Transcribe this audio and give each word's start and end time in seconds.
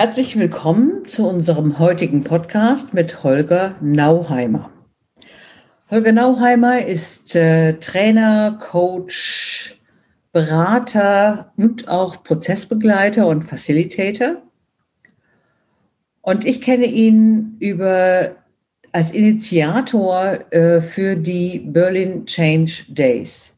Herzlich 0.00 0.38
willkommen 0.38 1.06
zu 1.06 1.28
unserem 1.28 1.78
heutigen 1.78 2.24
Podcast 2.24 2.94
mit 2.94 3.22
Holger 3.22 3.74
Nauheimer. 3.82 4.70
Holger 5.90 6.12
Nauheimer 6.12 6.82
ist 6.86 7.36
äh, 7.36 7.74
Trainer, 7.74 8.58
Coach, 8.58 9.78
Berater 10.32 11.52
und 11.58 11.86
auch 11.88 12.24
Prozessbegleiter 12.24 13.26
und 13.26 13.42
Facilitator. 13.42 14.36
Und 16.22 16.46
ich 16.46 16.62
kenne 16.62 16.86
ihn 16.86 17.56
über 17.58 18.36
als 18.92 19.10
Initiator 19.10 20.38
äh, 20.50 20.80
für 20.80 21.14
die 21.14 21.58
Berlin 21.58 22.24
Change 22.24 22.84
Days. 22.88 23.54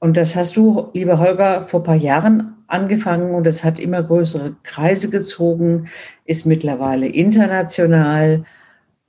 Und 0.00 0.18
das 0.18 0.36
hast 0.36 0.54
du, 0.58 0.90
lieber 0.92 1.18
Holger, 1.18 1.62
vor 1.62 1.80
ein 1.80 1.84
paar 1.84 1.94
Jahren 1.96 2.61
angefangen 2.72 3.34
und 3.34 3.46
es 3.46 3.64
hat 3.64 3.78
immer 3.78 4.02
größere 4.02 4.56
Kreise 4.62 5.10
gezogen, 5.10 5.88
ist 6.24 6.46
mittlerweile 6.46 7.06
international. 7.06 8.44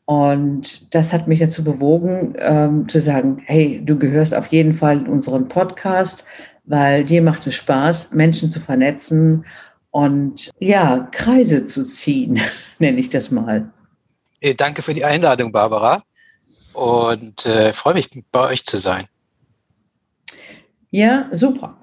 Und 0.05 0.93
das 0.93 1.13
hat 1.13 1.27
mich 1.27 1.39
dazu 1.39 1.63
bewogen, 1.63 2.35
ähm, 2.37 2.89
zu 2.89 2.99
sagen, 2.99 3.41
hey, 3.45 3.81
du 3.83 3.97
gehörst 3.97 4.35
auf 4.35 4.47
jeden 4.47 4.73
Fall 4.73 4.99
in 4.99 5.07
unseren 5.07 5.47
Podcast, 5.47 6.25
weil 6.65 7.05
dir 7.05 7.21
macht 7.21 7.47
es 7.47 7.55
Spaß, 7.55 8.11
Menschen 8.11 8.49
zu 8.49 8.59
vernetzen 8.59 9.45
und 9.91 10.51
ja, 10.59 11.07
Kreise 11.11 11.65
zu 11.65 11.85
ziehen, 11.85 12.39
nenne 12.79 12.99
ich 12.99 13.09
das 13.09 13.31
mal. 13.31 13.71
Äh, 14.41 14.55
danke 14.55 14.81
für 14.81 14.93
die 14.93 15.05
Einladung, 15.05 15.51
Barbara. 15.51 16.03
Und 16.73 17.45
äh, 17.45 17.71
freue 17.71 17.93
mich, 17.93 18.09
bei 18.31 18.49
euch 18.49 18.63
zu 18.63 18.77
sein. 18.77 19.07
Ja, 20.89 21.27
super. 21.31 21.77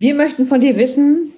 Wir 0.00 0.14
möchten 0.14 0.46
von 0.46 0.60
dir 0.60 0.76
wissen, 0.76 1.32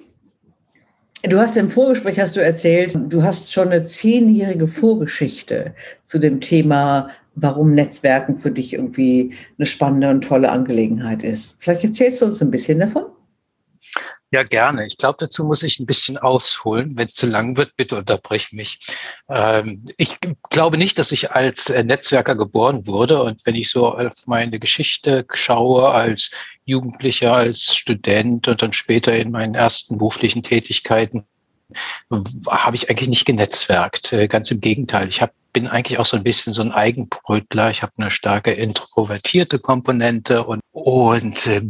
du 1.23 1.39
hast 1.39 1.57
im 1.57 1.71
Vorgespräch 1.71 2.19
hast 2.19 2.35
du 2.35 2.41
erzählt, 2.41 2.95
du 2.95 3.23
hast 3.23 3.51
schon 3.51 3.69
eine 3.69 3.85
zehnjährige 3.85 4.67
Vorgeschichte 4.67 5.73
zu 6.03 6.19
dem 6.19 6.41
Thema, 6.41 7.09
warum 7.33 7.73
Netzwerken 7.73 8.35
für 8.35 8.51
dich 8.51 8.73
irgendwie 8.73 9.33
eine 9.57 9.65
spannende 9.65 10.09
und 10.09 10.21
tolle 10.21 10.51
Angelegenheit 10.51 11.23
ist. 11.23 11.57
Vielleicht 11.59 11.83
erzählst 11.85 12.21
du 12.21 12.25
uns 12.25 12.39
ein 12.39 12.51
bisschen 12.51 12.79
davon? 12.79 13.05
Ja, 14.33 14.43
gerne. 14.43 14.85
Ich 14.85 14.97
glaube, 14.97 15.17
dazu 15.19 15.43
muss 15.43 15.61
ich 15.61 15.79
ein 15.79 15.85
bisschen 15.85 16.17
ausholen. 16.17 16.93
Wenn 16.97 17.07
es 17.07 17.15
zu 17.15 17.25
lang 17.25 17.57
wird, 17.57 17.75
bitte 17.75 17.97
unterbrich 17.97 18.53
mich. 18.53 18.79
Ähm, 19.27 19.85
ich 19.97 20.19
glaube 20.49 20.77
nicht, 20.77 20.97
dass 20.97 21.11
ich 21.11 21.31
als 21.31 21.69
äh, 21.69 21.83
Netzwerker 21.83 22.37
geboren 22.37 22.87
wurde. 22.87 23.21
Und 23.23 23.45
wenn 23.45 23.55
ich 23.55 23.69
so 23.69 23.87
auf 23.87 24.27
meine 24.27 24.57
Geschichte 24.57 25.25
schaue, 25.33 25.89
als 25.89 26.31
Jugendlicher, 26.71 27.33
als 27.33 27.75
Student 27.75 28.47
und 28.47 28.61
dann 28.61 28.73
später 28.73 29.15
in 29.15 29.31
meinen 29.31 29.55
ersten 29.55 29.97
beruflichen 29.97 30.43
Tätigkeiten, 30.43 31.25
habe 32.49 32.75
ich 32.75 32.89
eigentlich 32.89 33.09
nicht 33.09 33.25
genetzwerkt. 33.25 34.11
Äh, 34.13 34.27
ganz 34.27 34.51
im 34.51 34.59
Gegenteil. 34.61 35.07
Ich 35.07 35.21
habe 35.21 35.33
bin 35.53 35.67
eigentlich 35.67 35.99
auch 35.99 36.05
so 36.05 36.17
ein 36.17 36.23
bisschen 36.23 36.53
so 36.53 36.61
ein 36.61 36.71
Eigenbrötler. 36.71 37.71
Ich 37.71 37.81
habe 37.81 37.91
eine 37.97 38.11
starke 38.11 38.51
introvertierte 38.51 39.59
Komponente 39.59 40.43
und, 40.43 40.61
und 40.71 41.47
äh, 41.47 41.61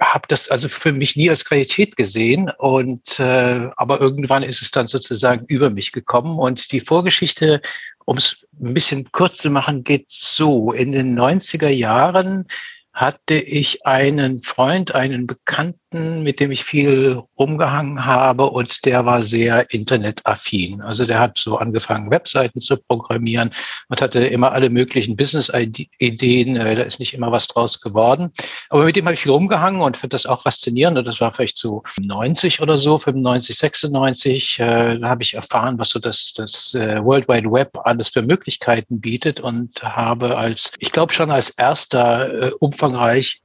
habe 0.00 0.24
das 0.28 0.48
also 0.48 0.68
für 0.68 0.92
mich 0.92 1.16
nie 1.16 1.30
als 1.30 1.44
Qualität 1.44 1.96
gesehen. 1.96 2.50
Und 2.58 3.18
äh, 3.18 3.68
aber 3.76 4.00
irgendwann 4.00 4.42
ist 4.42 4.62
es 4.62 4.70
dann 4.70 4.88
sozusagen 4.88 5.44
über 5.48 5.70
mich 5.70 5.92
gekommen. 5.92 6.38
Und 6.38 6.70
die 6.72 6.80
Vorgeschichte, 6.80 7.60
um 8.04 8.16
es 8.16 8.46
ein 8.60 8.74
bisschen 8.74 9.10
kurz 9.12 9.38
zu 9.38 9.50
machen, 9.50 9.82
geht 9.82 10.06
so. 10.08 10.72
In 10.72 10.92
den 10.92 11.18
90er 11.18 11.68
Jahren 11.68 12.46
hatte 12.94 13.34
ich 13.34 13.84
einen 13.86 14.38
Freund, 14.38 14.94
einen 14.94 15.26
Bekannten, 15.26 15.80
mit 16.22 16.40
dem 16.40 16.50
ich 16.50 16.64
viel 16.64 17.22
rumgehangen 17.38 18.04
habe 18.04 18.44
und 18.44 18.84
der 18.84 19.04
war 19.04 19.22
sehr 19.22 19.72
internetaffin. 19.72 20.80
Also 20.80 21.04
der 21.04 21.18
hat 21.18 21.38
so 21.38 21.58
angefangen, 21.58 22.10
Webseiten 22.10 22.60
zu 22.60 22.76
programmieren 22.76 23.50
und 23.88 24.00
hatte 24.00 24.20
immer 24.20 24.52
alle 24.52 24.70
möglichen 24.70 25.16
Business-Ideen. 25.16 26.56
Äh, 26.56 26.76
da 26.76 26.82
ist 26.82 27.00
nicht 27.00 27.14
immer 27.14 27.32
was 27.32 27.48
draus 27.48 27.80
geworden. 27.80 28.30
Aber 28.70 28.84
mit 28.84 28.96
dem 28.96 29.04
habe 29.04 29.14
ich 29.14 29.20
viel 29.20 29.32
rumgehangen 29.32 29.80
und 29.80 29.96
finde 29.96 30.14
das 30.14 30.26
auch 30.26 30.42
faszinierend. 30.42 30.98
Und 30.98 31.08
das 31.08 31.20
war 31.20 31.32
vielleicht 31.32 31.58
so 31.58 31.82
90 32.00 32.60
oder 32.60 32.78
so, 32.78 32.98
95, 32.98 33.56
96. 33.56 34.60
Äh, 34.60 34.98
da 34.98 35.08
habe 35.08 35.22
ich 35.22 35.34
erfahren, 35.34 35.78
was 35.78 35.90
so 35.90 35.98
das, 35.98 36.32
das 36.36 36.74
äh, 36.74 37.02
World 37.04 37.28
Wide 37.28 37.50
Web 37.50 37.70
alles 37.84 38.10
für 38.10 38.22
Möglichkeiten 38.22 39.00
bietet 39.00 39.40
und 39.40 39.82
habe 39.82 40.36
als, 40.36 40.72
ich 40.78 40.92
glaube 40.92 41.12
schon 41.12 41.30
als 41.30 41.50
erster 41.50 42.52
Umfang 42.60 42.84
umfangreich 42.84 43.40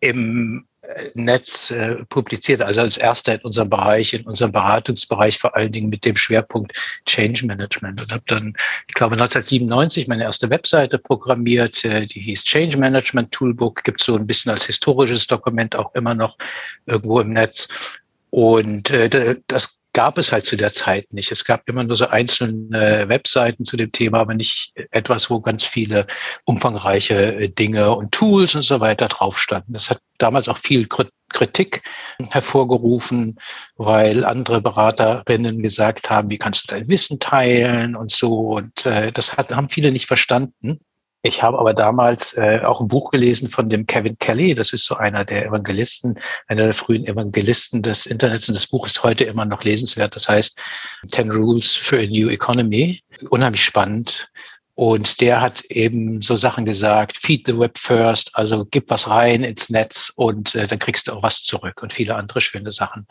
im 0.00 0.66
Netz 1.14 1.70
äh, 1.70 1.96
publiziert, 2.08 2.62
also 2.62 2.80
als 2.80 2.96
erster 2.96 3.34
in 3.34 3.40
unserem 3.40 3.70
Bereich, 3.70 4.12
in 4.12 4.24
unserem 4.24 4.52
Beratungsbereich, 4.52 5.38
vor 5.38 5.56
allen 5.56 5.72
Dingen 5.72 5.88
mit 5.88 6.04
dem 6.04 6.16
Schwerpunkt 6.16 6.72
Change 7.06 7.46
Management. 7.46 8.00
Und 8.00 8.12
habe 8.12 8.22
dann, 8.26 8.54
ich 8.88 8.94
glaube, 8.94 9.14
1997 9.14 10.08
meine 10.08 10.24
erste 10.24 10.50
Webseite 10.50 10.98
programmiert, 10.98 11.84
äh, 11.84 12.06
die 12.06 12.20
hieß 12.20 12.44
Change 12.44 12.76
Management 12.76 13.32
Toolbook, 13.32 13.84
gibt 13.84 14.02
so 14.02 14.16
ein 14.16 14.26
bisschen 14.26 14.52
als 14.52 14.64
historisches 14.64 15.26
Dokument 15.26 15.76
auch 15.76 15.94
immer 15.94 16.14
noch 16.14 16.36
irgendwo 16.86 17.20
im 17.20 17.32
Netz. 17.32 17.68
Und 18.30 18.90
äh, 18.90 19.36
das 19.46 19.78
gab 19.96 20.18
es 20.18 20.30
halt 20.30 20.44
zu 20.44 20.58
der 20.58 20.70
Zeit 20.70 21.10
nicht. 21.14 21.32
Es 21.32 21.42
gab 21.42 21.66
immer 21.70 21.82
nur 21.82 21.96
so 21.96 22.06
einzelne 22.06 23.08
Webseiten 23.08 23.64
zu 23.64 23.78
dem 23.78 23.90
Thema, 23.92 24.20
aber 24.20 24.34
nicht 24.34 24.74
etwas, 24.90 25.30
wo 25.30 25.40
ganz 25.40 25.64
viele 25.64 26.06
umfangreiche 26.44 27.34
äh, 27.34 27.48
Dinge 27.48 27.96
und 27.96 28.12
Tools 28.12 28.54
und 28.54 28.60
so 28.60 28.80
weiter 28.80 29.08
drauf 29.08 29.38
standen. 29.38 29.72
Das 29.72 29.88
hat 29.88 30.00
damals 30.18 30.50
auch 30.50 30.58
viel 30.58 30.86
Kritik 30.86 31.82
hervorgerufen, 32.28 33.38
weil 33.76 34.26
andere 34.26 34.60
Beraterinnen 34.60 35.62
gesagt 35.62 36.10
haben, 36.10 36.28
wie 36.28 36.36
kannst 36.36 36.64
du 36.64 36.74
dein 36.74 36.90
Wissen 36.90 37.18
teilen 37.18 37.96
und 37.96 38.10
so. 38.10 38.50
Und 38.50 38.84
äh, 38.84 39.10
das 39.12 39.38
hat, 39.38 39.50
haben 39.50 39.70
viele 39.70 39.92
nicht 39.92 40.08
verstanden. 40.08 40.78
Ich 41.22 41.42
habe 41.42 41.58
aber 41.58 41.74
damals 41.74 42.36
äh, 42.36 42.60
auch 42.64 42.80
ein 42.80 42.88
Buch 42.88 43.10
gelesen 43.10 43.48
von 43.48 43.68
dem 43.68 43.86
Kevin 43.86 44.16
Kelly. 44.18 44.54
Das 44.54 44.72
ist 44.72 44.84
so 44.84 44.96
einer 44.96 45.24
der 45.24 45.46
Evangelisten, 45.46 46.18
einer 46.46 46.64
der 46.64 46.74
frühen 46.74 47.04
Evangelisten 47.06 47.82
des 47.82 48.06
Internets. 48.06 48.48
Und 48.48 48.54
das 48.54 48.68
Buch 48.68 48.86
ist 48.86 49.02
heute 49.02 49.24
immer 49.24 49.44
noch 49.44 49.64
lesenswert. 49.64 50.14
Das 50.14 50.28
heißt 50.28 50.60
Ten 51.10 51.30
Rules 51.30 51.74
for 51.74 51.98
a 51.98 52.06
New 52.06 52.28
Economy. 52.28 53.02
Unheimlich 53.30 53.64
spannend. 53.64 54.30
Und 54.74 55.22
der 55.22 55.40
hat 55.40 55.62
eben 55.64 56.20
so 56.20 56.36
Sachen 56.36 56.66
gesagt, 56.66 57.16
feed 57.16 57.46
the 57.46 57.58
web 57.58 57.78
first, 57.78 58.30
also 58.34 58.66
gib 58.66 58.90
was 58.90 59.08
rein 59.08 59.42
ins 59.42 59.70
Netz 59.70 60.12
und 60.14 60.54
äh, 60.54 60.66
dann 60.66 60.78
kriegst 60.78 61.08
du 61.08 61.14
auch 61.14 61.22
was 61.22 61.42
zurück 61.42 61.82
und 61.82 61.94
viele 61.94 62.14
andere 62.14 62.42
schöne 62.42 62.70
Sachen. 62.70 63.06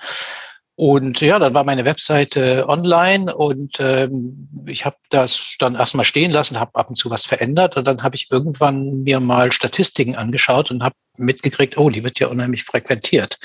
Und 0.77 1.21
ja, 1.21 1.39
dann 1.39 1.53
war 1.53 1.63
meine 1.63 1.85
Webseite 1.85 2.65
online 2.67 3.33
und 3.33 3.77
ähm, 3.79 4.49
ich 4.65 4.83
habe 4.85 4.97
das 5.09 5.55
dann 5.57 5.75
erstmal 5.75 6.03
stehen 6.03 6.31
lassen, 6.31 6.59
habe 6.59 6.75
ab 6.75 6.89
und 6.89 6.95
zu 6.95 7.09
was 7.09 7.25
verändert 7.25 7.77
und 7.77 7.87
dann 7.87 8.03
habe 8.03 8.17
ich 8.17 8.27
irgendwann 8.29 9.03
mir 9.03 9.21
mal 9.21 9.53
Statistiken 9.53 10.15
angeschaut 10.15 10.71
und 10.71 10.83
habe 10.83 10.95
mitgekriegt, 11.15 11.77
oh, 11.77 11.89
die 11.89 12.03
wird 12.03 12.19
ja 12.19 12.27
unheimlich 12.27 12.65
frequentiert. 12.65 13.39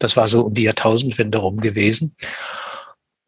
Das 0.00 0.16
war 0.16 0.26
so 0.26 0.42
um 0.42 0.54
die 0.54 0.64
Jahrtausendwende 0.64 1.38
rum 1.38 1.60
gewesen. 1.60 2.16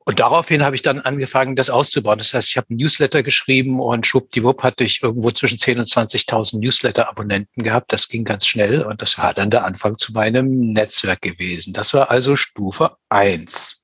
Und 0.06 0.20
daraufhin 0.20 0.62
habe 0.62 0.76
ich 0.76 0.82
dann 0.82 1.00
angefangen, 1.00 1.56
das 1.56 1.70
auszubauen. 1.70 2.18
Das 2.18 2.34
heißt, 2.34 2.50
ich 2.50 2.56
habe 2.58 2.66
ein 2.70 2.76
Newsletter 2.76 3.22
geschrieben 3.22 3.80
und 3.80 4.06
schwuppdiwupp 4.06 4.62
hatte 4.62 4.84
ich 4.84 5.02
irgendwo 5.02 5.30
zwischen 5.30 5.56
10.000 5.56 5.78
und 5.78 5.86
20.000 5.86 6.58
Newsletter-Abonnenten 6.60 7.62
gehabt. 7.62 7.90
Das 7.90 8.08
ging 8.08 8.24
ganz 8.24 8.46
schnell 8.46 8.82
und 8.82 9.00
das 9.00 9.16
war 9.16 9.32
dann 9.32 9.48
der 9.48 9.64
Anfang 9.64 9.96
zu 9.96 10.12
meinem 10.12 10.72
Netzwerk 10.72 11.22
gewesen. 11.22 11.72
Das 11.72 11.94
war 11.94 12.10
also 12.10 12.36
Stufe 12.36 12.96
eins. 13.08 13.82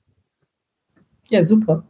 Ja, 1.30 1.46
super. 1.46 1.84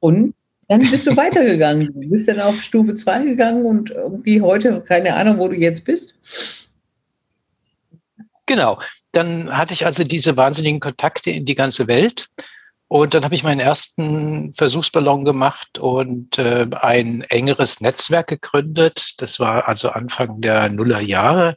Und 0.00 0.34
dann 0.66 0.80
bist 0.90 1.06
du 1.06 1.16
weitergegangen. 1.16 1.92
Du 1.94 2.08
bist 2.10 2.26
dann 2.26 2.40
auf 2.40 2.60
Stufe 2.60 2.96
zwei 2.96 3.24
gegangen 3.24 3.64
und 3.66 3.90
irgendwie 3.90 4.40
heute, 4.40 4.80
keine 4.80 5.14
Ahnung, 5.14 5.38
wo 5.38 5.46
du 5.46 5.54
jetzt 5.54 5.84
bist. 5.84 6.14
Genau. 8.46 8.80
Dann 9.12 9.56
hatte 9.56 9.74
ich 9.74 9.86
also 9.86 10.02
diese 10.02 10.36
wahnsinnigen 10.36 10.80
Kontakte 10.80 11.30
in 11.30 11.44
die 11.44 11.54
ganze 11.54 11.86
Welt 11.86 12.28
und 12.94 13.12
dann 13.12 13.24
habe 13.24 13.34
ich 13.34 13.42
meinen 13.42 13.58
ersten 13.58 14.52
Versuchsballon 14.52 15.24
gemacht 15.24 15.80
und 15.80 16.38
äh, 16.38 16.64
ein 16.80 17.22
engeres 17.22 17.80
Netzwerk 17.80 18.28
gegründet. 18.28 19.14
Das 19.18 19.40
war 19.40 19.66
also 19.66 19.88
Anfang 19.88 20.40
der 20.40 20.68
Nullerjahre. 20.68 21.56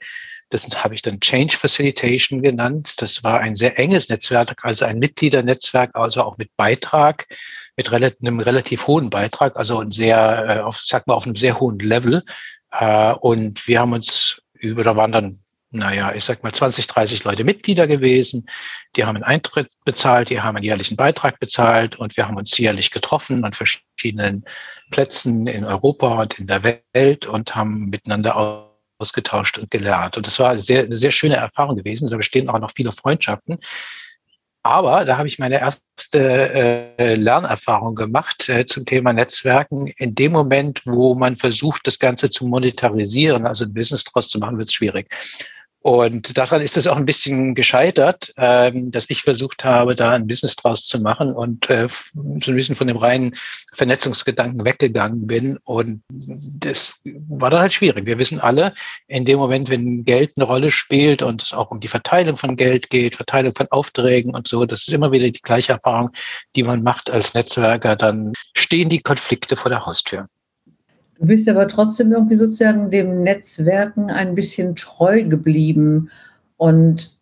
Das 0.50 0.68
habe 0.84 0.96
ich 0.96 1.04
dann 1.04 1.20
Change 1.20 1.56
Facilitation 1.56 2.42
genannt. 2.42 2.96
Das 2.98 3.24
war 3.24 3.40
ein 3.40 3.54
sehr 3.54 3.78
enges 3.78 4.10
Netzwerk, 4.10 4.56
also 4.64 4.86
ein 4.86 4.98
Mitgliedernetzwerk, 4.98 5.92
also 5.94 6.24
auch 6.24 6.40
mit 6.40 6.50
Beitrag, 6.58 7.28
mit 7.76 7.94
einem 7.94 8.40
relativ 8.40 8.88
hohen 8.88 9.12
Beitrag, 9.12 9.58
also 9.58 9.78
ein 9.78 9.92
sehr, 9.92 10.44
äh, 10.50 10.60
auf, 10.62 10.80
sag 10.82 11.06
mal, 11.06 11.14
auf 11.14 11.28
einem 11.28 11.36
sehr 11.36 11.60
hohen 11.60 11.78
Level. 11.78 12.24
Äh, 12.72 13.14
und 13.14 13.68
wir 13.68 13.82
haben 13.82 13.94
uns 13.94 14.42
über, 14.54 14.84
da 14.84 14.96
waren 14.96 15.12
dann 15.12 15.40
naja, 15.70 16.14
ich 16.14 16.24
sag 16.24 16.44
mal 16.44 16.52
20, 16.52 16.88
30 16.88 17.24
Leute 17.26 17.44
Mitglieder 17.44 17.88
gewesen. 17.88 18.48
Die 18.96 19.04
haben 19.04 19.16
einen 19.18 19.26
Eintritt 19.26 19.72
bezahlt, 19.84 20.30
die 20.30 20.40
haben 20.40 20.56
einen 20.56 20.64
jährlichen 20.64 20.96
Beitrag 20.96 21.40
bezahlt 21.40 21.98
und 21.98 22.16
wir 22.16 22.28
haben 22.28 22.38
uns 22.38 22.58
jährlich 22.58 22.92
getroffen 22.92 23.44
an 23.44 23.54
verschiedenen 23.54 24.46
Plätzen 24.92 25.46
in 25.48 25.66
Europa 25.66 26.22
und 26.22 26.40
in 26.40 26.48
der 26.48 26.64
Welt 26.94 27.26
und 27.26 27.56
haben 27.56 27.90
miteinander 27.90 28.68
ausgetauscht 28.98 29.58
und 29.58 29.70
gelernt. 29.70 30.18
Und 30.18 30.26
das 30.26 30.40
war 30.40 30.58
sehr, 30.58 30.84
eine 30.84 30.96
sehr 30.96 31.12
schöne 31.12 31.36
Erfahrung 31.36 31.76
gewesen. 31.76 32.10
Da 32.10 32.18
bestehen 32.18 32.50
auch 32.50 32.60
noch 32.60 32.72
viele 32.76 32.92
Freundschaften. 32.92 33.60
Aber 34.68 35.06
da 35.06 35.18
habe 35.18 35.30
ich 35.30 35.40
meine 35.40 35.62
erste 35.62 36.94
äh, 37.00 37.16
Lernerfahrung 37.16 37.96
gemacht 37.96 38.50
äh, 38.50 38.66
zum 38.66 38.86
Thema 38.86 39.14
Netzwerken. 39.14 39.88
In 39.96 40.14
dem 40.14 40.34
Moment, 40.34 40.82
wo 40.84 41.16
man 41.16 41.38
versucht, 41.38 41.88
das 41.88 42.00
Ganze 42.00 42.30
zu 42.30 42.46
monetarisieren, 42.46 43.48
also 43.48 43.64
ein 43.64 43.74
Business 43.74 44.04
draus 44.04 44.28
zu 44.28 44.40
machen, 44.40 44.58
wird 44.58 44.68
es 44.68 44.74
schwierig. 44.74 45.08
Und 45.88 46.38
daran 46.38 46.62
ist 46.62 46.76
es 46.76 46.86
auch 46.86 46.98
ein 46.98 47.06
bisschen 47.06 47.56
gescheitert, 47.56 48.34
ähm, 48.36 48.92
dass 48.92 49.10
ich 49.10 49.22
versucht 49.22 49.64
habe, 49.64 49.96
da 49.96 50.12
ein 50.12 50.28
Business 50.28 50.58
draus 50.58 50.86
zu 50.86 51.00
machen 51.00 51.32
und 51.32 51.70
äh, 51.70 51.88
so 51.88 52.52
ein 52.52 52.56
bisschen 52.58 52.76
von 52.76 52.88
dem 52.88 52.98
reinen 52.98 53.34
Vernetzungsgedanken 53.72 54.66
weggegangen 54.66 55.28
bin. 55.28 55.58
Und 55.64 56.04
das 56.10 57.00
war 57.30 57.52
dann 57.52 57.62
halt 57.62 57.74
schwierig. 57.74 58.06
Wir 58.06 58.20
wissen 58.20 58.42
alle, 58.42 58.74
in 59.08 59.24
dem 59.24 59.40
Moment, 59.40 59.70
wenn 59.70 60.04
Geld 60.04 60.34
eine 60.36 60.44
Rolle 60.44 60.72
spielt 60.72 61.22
und 61.22 61.42
es 61.42 61.54
auch 61.54 61.72
um 61.72 61.80
die 61.80 61.88
Verteilung 61.88 62.36
von 62.36 62.58
Geld 62.58 62.90
geht, 62.90 63.16
Verteilung 63.16 63.56
von 63.56 63.68
Aufträgen 63.72 64.36
und 64.36 64.46
so, 64.46 64.66
das 64.66 64.82
ist 64.82 64.94
immer 64.94 65.14
wieder 65.14 65.32
die 65.32 65.40
gleiche 65.42 65.72
Erfahrung, 65.72 66.10
die 66.58 66.64
man 66.64 66.84
macht 66.84 67.10
als 67.10 67.34
Netzwerker, 67.34 67.96
dann 67.96 68.34
stehen 68.58 68.90
die 68.90 69.00
Konflikte 69.00 69.56
vor 69.56 69.70
der 69.70 69.86
Haustür. 69.86 70.28
Du 71.20 71.26
bist 71.26 71.50
aber 71.50 71.68
trotzdem 71.68 72.12
irgendwie 72.12 72.36
sozusagen 72.36 72.92
dem 72.92 73.24
Netzwerken 73.24 74.12
ein 74.12 74.36
bisschen 74.36 74.76
treu 74.76 75.24
geblieben. 75.24 76.10
Und 76.58 77.18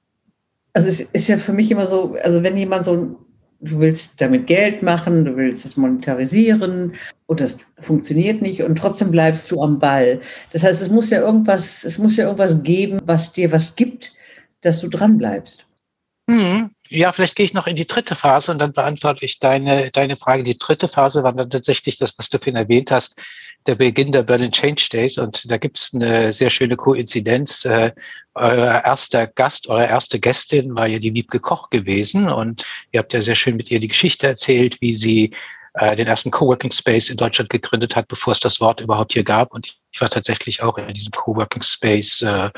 also 0.73 0.87
es 0.87 0.99
ist 0.99 1.27
ja 1.27 1.37
für 1.37 1.53
mich 1.53 1.71
immer 1.71 1.87
so, 1.87 2.15
also 2.21 2.43
wenn 2.43 2.57
jemand 2.57 2.85
so, 2.85 3.17
du 3.61 3.79
willst 3.79 4.19
damit 4.19 4.47
Geld 4.47 4.83
machen, 4.83 5.25
du 5.25 5.37
willst 5.37 5.63
das 5.63 5.77
monetarisieren 5.77 6.93
und 7.25 7.41
das 7.41 7.57
funktioniert 7.79 8.41
nicht 8.41 8.63
und 8.63 8.77
trotzdem 8.77 9.11
bleibst 9.11 9.49
du 9.51 9.61
am 9.61 9.79
Ball. 9.79 10.19
Das 10.51 10.63
heißt, 10.63 10.81
es 10.81 10.89
muss 10.89 11.09
ja 11.09 11.21
irgendwas, 11.21 11.83
es 11.83 11.97
muss 11.97 12.17
ja 12.17 12.25
irgendwas 12.25 12.61
geben, 12.63 12.99
was 13.05 13.31
dir 13.31 13.51
was 13.51 13.75
gibt, 13.75 14.13
dass 14.61 14.81
du 14.81 14.89
dran 14.89 15.17
bleibst. 15.17 15.65
Mhm. 16.27 16.69
Ja, 16.89 17.11
vielleicht 17.11 17.35
gehe 17.35 17.45
ich 17.45 17.53
noch 17.53 17.65
in 17.65 17.75
die 17.75 17.87
dritte 17.87 18.15
Phase 18.15 18.51
und 18.51 18.59
dann 18.59 18.71
beantworte 18.71 19.25
ich 19.25 19.39
deine, 19.39 19.89
deine 19.89 20.15
Frage. 20.15 20.43
Die 20.43 20.57
dritte 20.57 20.87
Phase 20.87 21.23
war 21.23 21.33
dann 21.33 21.49
tatsächlich 21.49 21.97
das, 21.97 22.13
was 22.17 22.29
du 22.29 22.37
vorhin 22.37 22.55
erwähnt 22.55 22.91
hast, 22.91 23.19
der 23.65 23.73
Beginn 23.75 24.11
der 24.11 24.21
Berlin 24.21 24.51
Change 24.51 24.87
Days. 24.91 25.17
Und 25.17 25.49
da 25.49 25.57
gibt 25.57 25.79
es 25.79 25.93
eine 25.95 26.31
sehr 26.31 26.51
schöne 26.51 26.75
Koinzidenz. 26.75 27.65
Äh, 27.65 27.91
euer 28.35 28.83
erster 28.85 29.25
Gast, 29.25 29.67
eure 29.67 29.87
erste 29.87 30.19
Gästin 30.19 30.75
war 30.77 30.85
ja 30.85 30.99
die 30.99 31.13
Wiebke 31.15 31.39
Koch 31.39 31.71
gewesen. 31.71 32.29
Und 32.29 32.65
ihr 32.91 32.99
habt 32.99 33.13
ja 33.13 33.21
sehr 33.21 33.35
schön 33.35 33.57
mit 33.57 33.71
ihr 33.71 33.79
die 33.79 33.87
Geschichte 33.87 34.27
erzählt, 34.27 34.79
wie 34.81 34.93
sie 34.93 35.31
äh, 35.73 35.95
den 35.95 36.05
ersten 36.05 36.29
Coworking 36.29 36.71
Space 36.71 37.09
in 37.09 37.17
Deutschland 37.17 37.49
gegründet 37.49 37.95
hat, 37.95 38.07
bevor 38.07 38.33
es 38.33 38.39
das 38.39 38.61
Wort 38.61 38.79
überhaupt 38.79 39.13
hier 39.13 39.23
gab. 39.23 39.53
Und 39.53 39.75
ich 39.91 40.01
war 40.01 40.09
tatsächlich 40.09 40.61
auch 40.61 40.77
in 40.77 40.87
diesem 40.93 41.11
Coworking 41.11 41.63
Space 41.63 42.21
äh, 42.21 42.51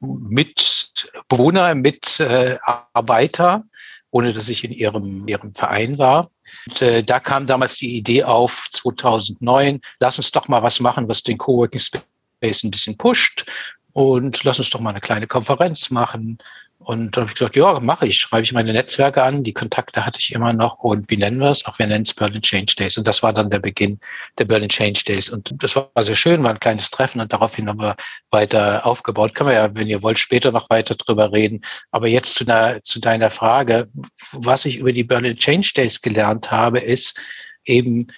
mit 0.00 1.10
Bewohner, 1.28 1.74
mit 1.74 2.20
äh, 2.20 2.58
Arbeiter, 2.92 3.64
ohne 4.10 4.32
dass 4.32 4.48
ich 4.48 4.64
in 4.64 4.72
ihrem, 4.72 5.26
ihrem 5.26 5.54
Verein 5.54 5.98
war. 5.98 6.30
Und, 6.66 6.82
äh, 6.82 7.02
da 7.02 7.20
kam 7.20 7.46
damals 7.46 7.76
die 7.76 7.96
Idee 7.96 8.24
auf, 8.24 8.68
2009, 8.70 9.80
lass 9.98 10.18
uns 10.18 10.30
doch 10.30 10.48
mal 10.48 10.62
was 10.62 10.80
machen, 10.80 11.08
was 11.08 11.22
den 11.22 11.38
Coworking 11.38 11.80
Space 11.80 12.62
ein 12.62 12.70
bisschen 12.70 12.96
pusht 12.96 13.46
und 13.92 14.42
lass 14.44 14.58
uns 14.58 14.70
doch 14.70 14.80
mal 14.80 14.90
eine 14.90 15.00
kleine 15.00 15.26
Konferenz 15.26 15.90
machen. 15.90 16.38
Und 16.78 17.16
dann 17.16 17.22
habe 17.22 17.30
ich 17.30 17.38
gesagt, 17.38 17.56
ja, 17.56 17.80
mache 17.80 18.06
ich. 18.06 18.18
Schreibe 18.18 18.42
ich 18.42 18.52
meine 18.52 18.72
Netzwerke 18.72 19.22
an. 19.22 19.42
Die 19.42 19.54
Kontakte 19.54 20.04
hatte 20.04 20.18
ich 20.20 20.32
immer 20.32 20.52
noch. 20.52 20.78
Und 20.80 21.10
wie 21.10 21.16
nennen 21.16 21.38
wir 21.38 21.50
es? 21.50 21.64
Auch 21.64 21.78
wir 21.78 21.86
nennen 21.86 22.02
es 22.02 22.12
Berlin 22.12 22.42
Change 22.42 22.74
Days. 22.76 22.98
Und 22.98 23.06
das 23.06 23.22
war 23.22 23.32
dann 23.32 23.48
der 23.48 23.60
Beginn 23.60 23.98
der 24.38 24.44
Berlin 24.44 24.68
Change 24.68 25.02
Days. 25.06 25.30
Und 25.30 25.54
das 25.62 25.76
war 25.76 25.90
sehr 26.00 26.16
schön, 26.16 26.42
war 26.42 26.50
ein 26.50 26.60
kleines 26.60 26.90
Treffen. 26.90 27.20
Und 27.20 27.32
daraufhin 27.32 27.68
haben 27.68 27.80
wir 27.80 27.96
weiter 28.30 28.84
aufgebaut. 28.84 29.34
Können 29.34 29.50
wir 29.50 29.54
ja, 29.54 29.74
wenn 29.74 29.88
ihr 29.88 30.02
wollt, 30.02 30.18
später 30.18 30.52
noch 30.52 30.68
weiter 30.68 30.94
drüber 30.94 31.32
reden. 31.32 31.62
Aber 31.90 32.06
jetzt 32.06 32.34
zu, 32.34 32.44
einer, 32.44 32.82
zu 32.82 33.00
deiner 33.00 33.30
Frage. 33.30 33.88
Was 34.32 34.66
ich 34.66 34.76
über 34.76 34.92
die 34.92 35.04
Berlin 35.04 35.36
Change 35.36 35.72
Days 35.74 36.02
gelernt 36.02 36.50
habe, 36.50 36.80
ist 36.80 37.18
eben, 37.64 38.08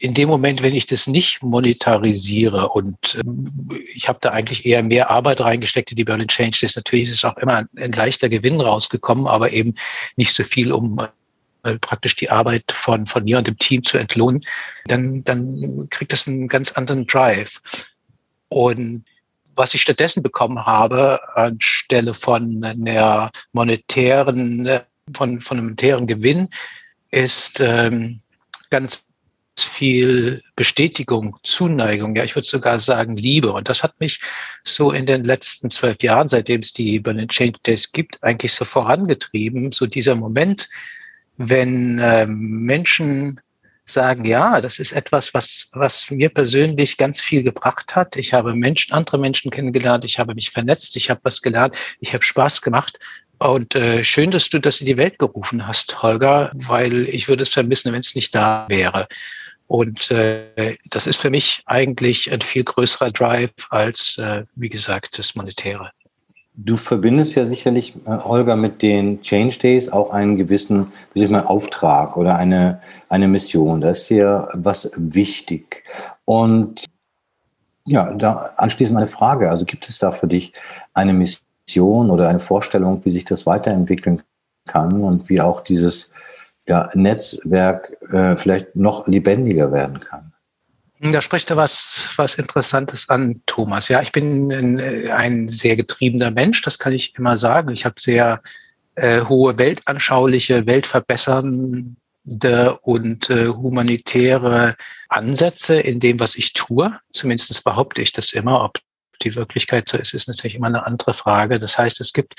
in 0.00 0.14
dem 0.14 0.28
Moment, 0.28 0.62
wenn 0.62 0.74
ich 0.74 0.86
das 0.86 1.06
nicht 1.06 1.42
monetarisiere 1.42 2.70
und 2.70 3.16
äh, 3.16 3.76
ich 3.94 4.08
habe 4.08 4.18
da 4.20 4.30
eigentlich 4.30 4.64
eher 4.64 4.82
mehr 4.82 5.10
Arbeit 5.10 5.40
reingesteckt 5.40 5.90
in 5.90 5.96
die 5.96 6.04
Berlin 6.04 6.28
Change 6.28 6.58
Days, 6.58 6.76
natürlich 6.76 7.10
ist 7.10 7.24
auch 7.24 7.36
immer 7.36 7.66
ein, 7.76 7.92
leichter 7.92 8.28
Gewinn 8.28 8.60
rausgekommen, 8.60 9.26
aber 9.26 9.52
eben 9.52 9.74
nicht 10.16 10.32
so 10.32 10.42
viel, 10.42 10.72
um 10.72 10.98
äh, 11.64 11.74
praktisch 11.78 12.16
die 12.16 12.30
Arbeit 12.30 12.64
von, 12.72 13.04
von 13.04 13.24
mir 13.24 13.36
und 13.38 13.46
dem 13.46 13.58
Team 13.58 13.82
zu 13.82 13.98
entlohnen, 13.98 14.42
dann, 14.86 15.22
dann 15.24 15.86
kriegt 15.90 16.12
das 16.12 16.26
einen 16.26 16.48
ganz 16.48 16.72
anderen 16.72 17.06
Drive. 17.06 17.60
Und 18.48 19.04
was 19.54 19.74
ich 19.74 19.82
stattdessen 19.82 20.22
bekommen 20.22 20.64
habe, 20.64 21.20
anstelle 21.36 22.14
von 22.14 22.64
einer 22.64 23.30
monetären, 23.52 24.64
äh, 24.64 24.80
von, 25.12 25.40
von 25.40 25.58
einem 25.58 25.66
monetären 25.66 26.06
Gewinn, 26.06 26.48
ist 27.10 27.60
ähm, 27.60 28.20
ganz 28.70 29.07
viel 29.62 30.42
Bestätigung, 30.56 31.36
Zuneigung, 31.42 32.14
ja, 32.16 32.24
ich 32.24 32.34
würde 32.34 32.46
sogar 32.46 32.80
sagen 32.80 33.16
Liebe. 33.16 33.52
Und 33.52 33.68
das 33.68 33.82
hat 33.82 33.98
mich 34.00 34.20
so 34.64 34.92
in 34.92 35.06
den 35.06 35.24
letzten 35.24 35.70
zwölf 35.70 36.02
Jahren, 36.02 36.28
seitdem 36.28 36.60
es 36.60 36.72
die 36.72 36.98
Berlin 36.98 37.28
Change 37.28 37.58
Days 37.64 37.92
gibt, 37.92 38.22
eigentlich 38.22 38.52
so 38.52 38.64
vorangetrieben. 38.64 39.72
So 39.72 39.86
dieser 39.86 40.14
Moment, 40.14 40.68
wenn 41.36 41.98
äh, 41.98 42.26
Menschen 42.26 43.40
sagen, 43.90 44.24
ja, 44.24 44.60
das 44.60 44.78
ist 44.78 44.92
etwas, 44.92 45.32
was, 45.34 45.70
was 45.72 46.10
mir 46.10 46.28
persönlich 46.28 46.96
ganz 46.96 47.20
viel 47.20 47.42
gebracht 47.42 47.96
hat. 47.96 48.16
Ich 48.16 48.32
habe 48.32 48.54
Menschen, 48.54 48.92
andere 48.92 49.18
Menschen 49.18 49.50
kennengelernt, 49.50 50.04
ich 50.04 50.18
habe 50.18 50.34
mich 50.34 50.50
vernetzt, 50.50 50.96
ich 50.96 51.10
habe 51.10 51.20
was 51.22 51.42
gelernt, 51.42 51.76
ich 52.00 52.12
habe 52.12 52.22
Spaß 52.22 52.62
gemacht. 52.62 52.98
Und 53.38 53.74
äh, 53.76 54.02
schön, 54.04 54.30
dass 54.30 54.50
du 54.50 54.58
das 54.58 54.80
in 54.80 54.86
die 54.86 54.96
Welt 54.96 55.18
gerufen 55.18 55.66
hast, 55.66 56.02
Holger, 56.02 56.50
weil 56.54 57.08
ich 57.08 57.28
würde 57.28 57.44
es 57.44 57.50
vermissen, 57.50 57.92
wenn 57.92 58.00
es 58.00 58.14
nicht 58.14 58.34
da 58.34 58.66
wäre. 58.68 59.06
Und 59.68 60.10
äh, 60.10 60.76
das 60.90 61.06
ist 61.06 61.20
für 61.20 61.30
mich 61.30 61.62
eigentlich 61.66 62.32
ein 62.32 62.40
viel 62.40 62.64
größerer 62.64 63.10
Drive 63.10 63.52
als, 63.68 64.16
äh, 64.18 64.44
wie 64.54 64.70
gesagt, 64.70 65.18
das 65.18 65.34
Monetäre. 65.34 65.90
Du 66.54 66.76
verbindest 66.76 67.36
ja 67.36 67.44
sicherlich, 67.44 67.94
äh, 68.06 68.16
Olga, 68.24 68.56
mit 68.56 68.82
den 68.82 69.20
Change 69.20 69.58
Days 69.58 69.90
auch 69.90 70.10
einen 70.10 70.36
gewissen, 70.36 70.90
wie 71.12 71.20
soll 71.20 71.26
ich 71.26 71.32
mal, 71.32 71.44
Auftrag 71.44 72.16
oder 72.16 72.36
eine, 72.36 72.80
eine 73.10 73.28
Mission. 73.28 73.82
Da 73.82 73.90
ist 73.90 74.08
dir 74.08 74.48
was 74.54 74.90
wichtig. 74.96 75.84
Und 76.24 76.86
ja, 77.84 78.12
da 78.14 78.54
anschließend 78.56 78.96
eine 78.96 79.06
Frage. 79.06 79.50
Also 79.50 79.66
gibt 79.66 79.88
es 79.88 79.98
da 79.98 80.12
für 80.12 80.28
dich 80.28 80.54
eine 80.94 81.12
Mission 81.12 82.10
oder 82.10 82.28
eine 82.30 82.40
Vorstellung, 82.40 83.04
wie 83.04 83.10
sich 83.10 83.26
das 83.26 83.44
weiterentwickeln 83.44 84.22
kann 84.66 85.02
und 85.02 85.28
wie 85.28 85.42
auch 85.42 85.60
dieses 85.60 86.10
ja, 86.68 86.90
Netzwerk 86.94 87.96
äh, 88.12 88.36
vielleicht 88.36 88.76
noch 88.76 89.06
lebendiger 89.08 89.72
werden 89.72 90.00
kann. 90.00 90.32
Da 91.00 91.22
spricht 91.22 91.50
er 91.50 91.56
was, 91.56 92.12
was 92.16 92.34
Interessantes 92.34 93.08
an, 93.08 93.40
Thomas. 93.46 93.88
Ja, 93.88 94.02
ich 94.02 94.10
bin 94.10 94.52
ein, 94.52 94.80
ein 95.10 95.48
sehr 95.48 95.76
getriebener 95.76 96.30
Mensch, 96.30 96.60
das 96.62 96.78
kann 96.78 96.92
ich 96.92 97.16
immer 97.16 97.38
sagen. 97.38 97.72
Ich 97.72 97.84
habe 97.84 97.94
sehr 98.00 98.42
äh, 98.96 99.20
hohe 99.22 99.56
weltanschauliche, 99.58 100.66
weltverbessernde 100.66 101.94
und 102.82 103.30
äh, 103.30 103.46
humanitäre 103.46 104.74
Ansätze 105.08 105.78
in 105.80 106.00
dem, 106.00 106.18
was 106.18 106.34
ich 106.34 106.52
tue. 106.52 106.98
Zumindest 107.10 107.62
behaupte 107.62 108.02
ich 108.02 108.10
das 108.10 108.32
immer. 108.32 108.64
Ob 108.64 108.80
die 109.22 109.34
Wirklichkeit 109.34 109.88
so 109.88 109.96
ist, 109.96 110.14
ist 110.14 110.28
natürlich 110.28 110.54
immer 110.54 110.66
eine 110.68 110.86
andere 110.86 111.14
Frage. 111.14 111.58
Das 111.58 111.78
heißt, 111.78 112.00
es 112.00 112.12
gibt 112.12 112.34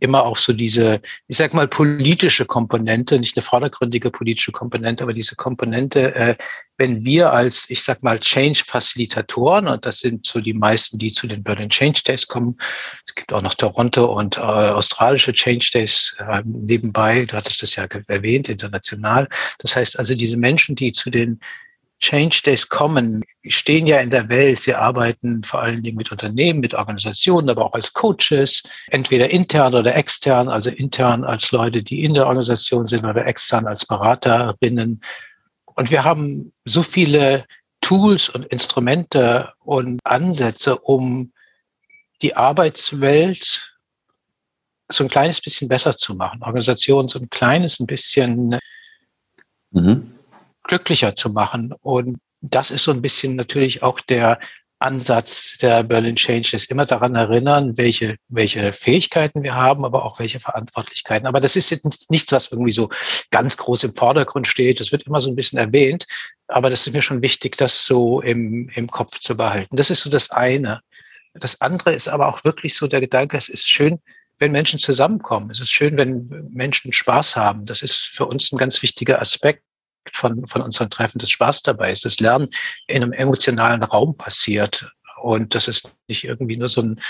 immer 0.00 0.24
auch 0.24 0.36
so 0.36 0.52
diese, 0.52 1.00
ich 1.28 1.36
sag 1.36 1.54
mal, 1.54 1.68
politische 1.68 2.46
Komponente, 2.46 3.18
nicht 3.18 3.36
eine 3.36 3.42
vordergründige 3.42 4.10
politische 4.10 4.52
Komponente, 4.52 5.04
aber 5.04 5.12
diese 5.12 5.36
Komponente, 5.36 6.14
äh, 6.14 6.36
wenn 6.78 7.04
wir 7.04 7.32
als, 7.32 7.70
ich 7.70 7.82
sag 7.82 8.02
mal, 8.02 8.18
Change-Facilitatoren, 8.18 9.68
und 9.68 9.86
das 9.86 10.00
sind 10.00 10.26
so 10.26 10.40
die 10.40 10.54
meisten, 10.54 10.98
die 10.98 11.12
zu 11.12 11.26
den 11.26 11.42
Berlin 11.42 11.70
Change 11.70 12.02
Days 12.04 12.26
kommen, 12.26 12.56
es 13.06 13.14
gibt 13.14 13.32
auch 13.32 13.42
noch 13.42 13.54
Toronto 13.54 14.06
und 14.06 14.36
äh, 14.36 14.40
australische 14.40 15.32
Change 15.32 15.70
Days 15.72 16.16
äh, 16.18 16.42
nebenbei, 16.44 17.24
du 17.26 17.36
hattest 17.36 17.62
das 17.62 17.76
ja 17.76 17.86
erwähnt, 18.08 18.48
international. 18.48 19.28
Das 19.58 19.76
heißt 19.76 19.98
also, 19.98 20.14
diese 20.14 20.36
Menschen, 20.36 20.74
die 20.74 20.92
zu 20.92 21.10
den 21.10 21.40
Change 22.02 22.42
Days 22.44 22.68
kommen, 22.68 23.24
stehen 23.46 23.86
ja 23.86 24.00
in 24.00 24.10
der 24.10 24.28
Welt. 24.28 24.58
Sie 24.58 24.74
arbeiten 24.74 25.44
vor 25.44 25.62
allen 25.62 25.82
Dingen 25.84 25.96
mit 25.96 26.10
Unternehmen, 26.10 26.58
mit 26.58 26.74
Organisationen, 26.74 27.48
aber 27.48 27.64
auch 27.64 27.74
als 27.74 27.92
Coaches, 27.92 28.64
entweder 28.88 29.30
intern 29.30 29.74
oder 29.74 29.94
extern, 29.94 30.48
also 30.48 30.70
intern 30.70 31.24
als 31.24 31.52
Leute, 31.52 31.82
die 31.82 32.02
in 32.02 32.14
der 32.14 32.26
Organisation 32.26 32.86
sind 32.86 33.04
oder 33.04 33.24
extern 33.24 33.66
als 33.66 33.86
Beraterinnen. 33.86 35.00
Und 35.64 35.90
wir 35.92 36.02
haben 36.02 36.52
so 36.64 36.82
viele 36.82 37.46
Tools 37.80 38.28
und 38.28 38.46
Instrumente 38.46 39.52
und 39.60 40.00
Ansätze, 40.02 40.76
um 40.78 41.32
die 42.20 42.34
Arbeitswelt 42.34 43.76
so 44.90 45.04
ein 45.04 45.10
kleines 45.10 45.40
bisschen 45.40 45.68
besser 45.68 45.96
zu 45.96 46.14
machen, 46.14 46.42
Organisationen 46.42 47.08
so 47.08 47.20
ein 47.20 47.30
kleines 47.30 47.78
ein 47.78 47.86
bisschen 47.86 48.58
mhm 49.70 50.12
glücklicher 50.72 51.14
zu 51.14 51.28
machen. 51.28 51.74
Und 51.82 52.16
das 52.40 52.70
ist 52.70 52.84
so 52.84 52.92
ein 52.92 53.02
bisschen 53.02 53.36
natürlich 53.36 53.82
auch 53.82 54.00
der 54.00 54.38
Ansatz 54.78 55.58
der 55.58 55.84
Berlin 55.84 56.16
Change 56.16 56.56
ist 56.56 56.70
immer 56.70 56.86
daran 56.86 57.14
erinnern, 57.14 57.76
welche, 57.76 58.16
welche 58.28 58.72
Fähigkeiten 58.72 59.42
wir 59.42 59.54
haben, 59.54 59.84
aber 59.84 60.02
auch 60.04 60.18
welche 60.18 60.40
Verantwortlichkeiten. 60.40 61.26
Aber 61.26 61.40
das 61.40 61.56
ist 61.56 61.70
jetzt 61.70 62.10
nichts, 62.10 62.32
was 62.32 62.50
irgendwie 62.50 62.72
so 62.72 62.88
ganz 63.30 63.58
groß 63.58 63.84
im 63.84 63.94
Vordergrund 63.94 64.46
steht. 64.48 64.80
Das 64.80 64.92
wird 64.92 65.02
immer 65.02 65.20
so 65.20 65.28
ein 65.28 65.36
bisschen 65.36 65.58
erwähnt. 65.58 66.06
Aber 66.48 66.70
das 66.70 66.86
ist 66.86 66.92
mir 66.94 67.02
schon 67.02 67.20
wichtig, 67.20 67.58
das 67.58 67.84
so 67.84 68.22
im, 68.22 68.70
im 68.74 68.88
Kopf 68.88 69.18
zu 69.18 69.36
behalten. 69.36 69.76
Das 69.76 69.90
ist 69.90 70.00
so 70.00 70.10
das 70.10 70.30
eine. 70.30 70.80
Das 71.34 71.60
andere 71.60 71.92
ist 71.92 72.08
aber 72.08 72.28
auch 72.28 72.44
wirklich 72.44 72.74
so 72.74 72.86
der 72.86 73.02
Gedanke, 73.02 73.36
es 73.36 73.50
ist 73.50 73.70
schön, 73.70 74.00
wenn 74.38 74.52
Menschen 74.52 74.78
zusammenkommen. 74.78 75.50
Es 75.50 75.60
ist 75.60 75.70
schön, 75.70 75.98
wenn 75.98 76.48
Menschen 76.50 76.94
Spaß 76.94 77.36
haben. 77.36 77.66
Das 77.66 77.82
ist 77.82 78.06
für 78.06 78.24
uns 78.24 78.50
ein 78.50 78.58
ganz 78.58 78.82
wichtiger 78.82 79.20
Aspekt 79.20 79.62
von, 80.12 80.46
von 80.46 80.62
unseren 80.62 80.90
Treffen, 80.90 81.18
das 81.18 81.30
Spaß 81.30 81.62
dabei 81.62 81.92
ist, 81.92 82.04
das 82.04 82.20
Lernen 82.20 82.48
in 82.86 83.02
einem 83.02 83.12
emotionalen 83.12 83.82
Raum 83.82 84.16
passiert. 84.16 84.90
Und 85.20 85.54
das 85.54 85.68
ist 85.68 85.92
nicht 86.08 86.24
irgendwie 86.24 86.56
nur 86.56 86.68
so 86.68 86.82
ein, 86.82 87.00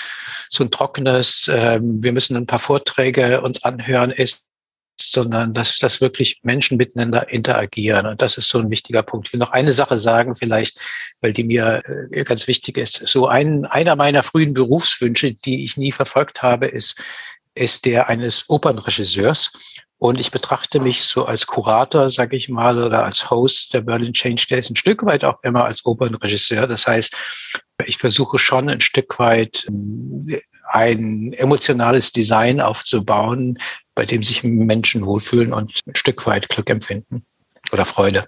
so 0.50 0.64
ein 0.64 0.70
trockenes, 0.70 1.50
ähm, 1.52 2.02
wir 2.02 2.12
müssen 2.12 2.36
ein 2.36 2.46
paar 2.46 2.58
Vorträge 2.58 3.40
uns 3.40 3.64
anhören, 3.64 4.10
ist, 4.10 4.46
sondern 5.00 5.54
dass, 5.54 5.78
dass 5.78 6.00
wirklich 6.00 6.40
Menschen 6.42 6.76
miteinander 6.76 7.28
interagieren. 7.30 8.06
Und 8.06 8.22
das 8.22 8.36
ist 8.36 8.48
so 8.48 8.58
ein 8.58 8.70
wichtiger 8.70 9.02
Punkt. 9.02 9.28
Ich 9.28 9.32
will 9.32 9.40
noch 9.40 9.52
eine 9.52 9.72
Sache 9.72 9.96
sagen, 9.96 10.34
vielleicht, 10.34 10.78
weil 11.20 11.32
die 11.32 11.44
mir 11.44 11.82
äh, 12.10 12.24
ganz 12.24 12.46
wichtig 12.46 12.76
ist. 12.76 13.02
So 13.08 13.26
ein, 13.26 13.64
einer 13.64 13.96
meiner 13.96 14.22
frühen 14.22 14.54
Berufswünsche, 14.54 15.34
die 15.34 15.64
ich 15.64 15.76
nie 15.76 15.92
verfolgt 15.92 16.42
habe, 16.42 16.66
ist, 16.66 17.00
ist 17.54 17.84
der 17.84 18.08
eines 18.08 18.48
Opernregisseurs. 18.48 19.52
Und 20.02 20.18
ich 20.18 20.32
betrachte 20.32 20.80
mich 20.80 21.04
so 21.04 21.26
als 21.26 21.46
Kurator, 21.46 22.10
sage 22.10 22.36
ich 22.36 22.48
mal, 22.48 22.76
oder 22.82 23.04
als 23.04 23.30
Host 23.30 23.72
der 23.72 23.82
Berlin 23.82 24.12
Change 24.12 24.44
Days 24.50 24.68
ein 24.68 24.74
Stück 24.74 25.04
weit 25.04 25.22
auch 25.22 25.40
immer 25.44 25.64
als 25.64 25.86
Opernregisseur. 25.86 26.66
Das 26.66 26.88
heißt, 26.88 27.14
ich 27.86 27.98
versuche 27.98 28.40
schon 28.40 28.68
ein 28.68 28.80
Stück 28.80 29.20
weit 29.20 29.64
ähm, 29.68 30.26
ein 30.64 31.32
emotionales 31.34 32.10
Design 32.10 32.60
aufzubauen, 32.60 33.56
bei 33.94 34.04
dem 34.04 34.24
sich 34.24 34.42
Menschen 34.42 35.06
wohlfühlen 35.06 35.52
und 35.52 35.78
ein 35.86 35.94
Stück 35.94 36.26
weit 36.26 36.48
Glück 36.48 36.68
empfinden 36.68 37.24
oder 37.70 37.84
Freude. 37.84 38.26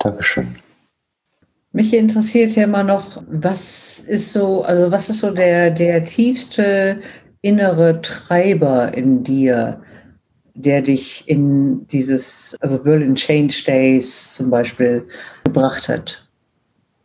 Dankeschön. 0.00 0.56
Mich 1.70 1.94
interessiert 1.94 2.56
ja 2.56 2.64
immer 2.64 2.82
noch, 2.82 3.22
was 3.28 4.00
ist 4.00 4.32
so, 4.32 4.64
also 4.64 4.90
was 4.90 5.10
ist 5.10 5.20
so 5.20 5.30
der, 5.30 5.70
der 5.70 6.02
tiefste 6.04 7.00
innere 7.40 8.02
Treiber 8.02 8.92
in 8.94 9.22
dir? 9.22 9.80
Der 10.54 10.82
dich 10.82 11.24
in 11.26 11.86
dieses, 11.88 12.56
also 12.60 12.82
Berlin 12.82 13.14
Change 13.14 13.62
Days 13.64 14.34
zum 14.34 14.50
Beispiel 14.50 15.08
gebracht 15.44 15.88
hat? 15.88 16.26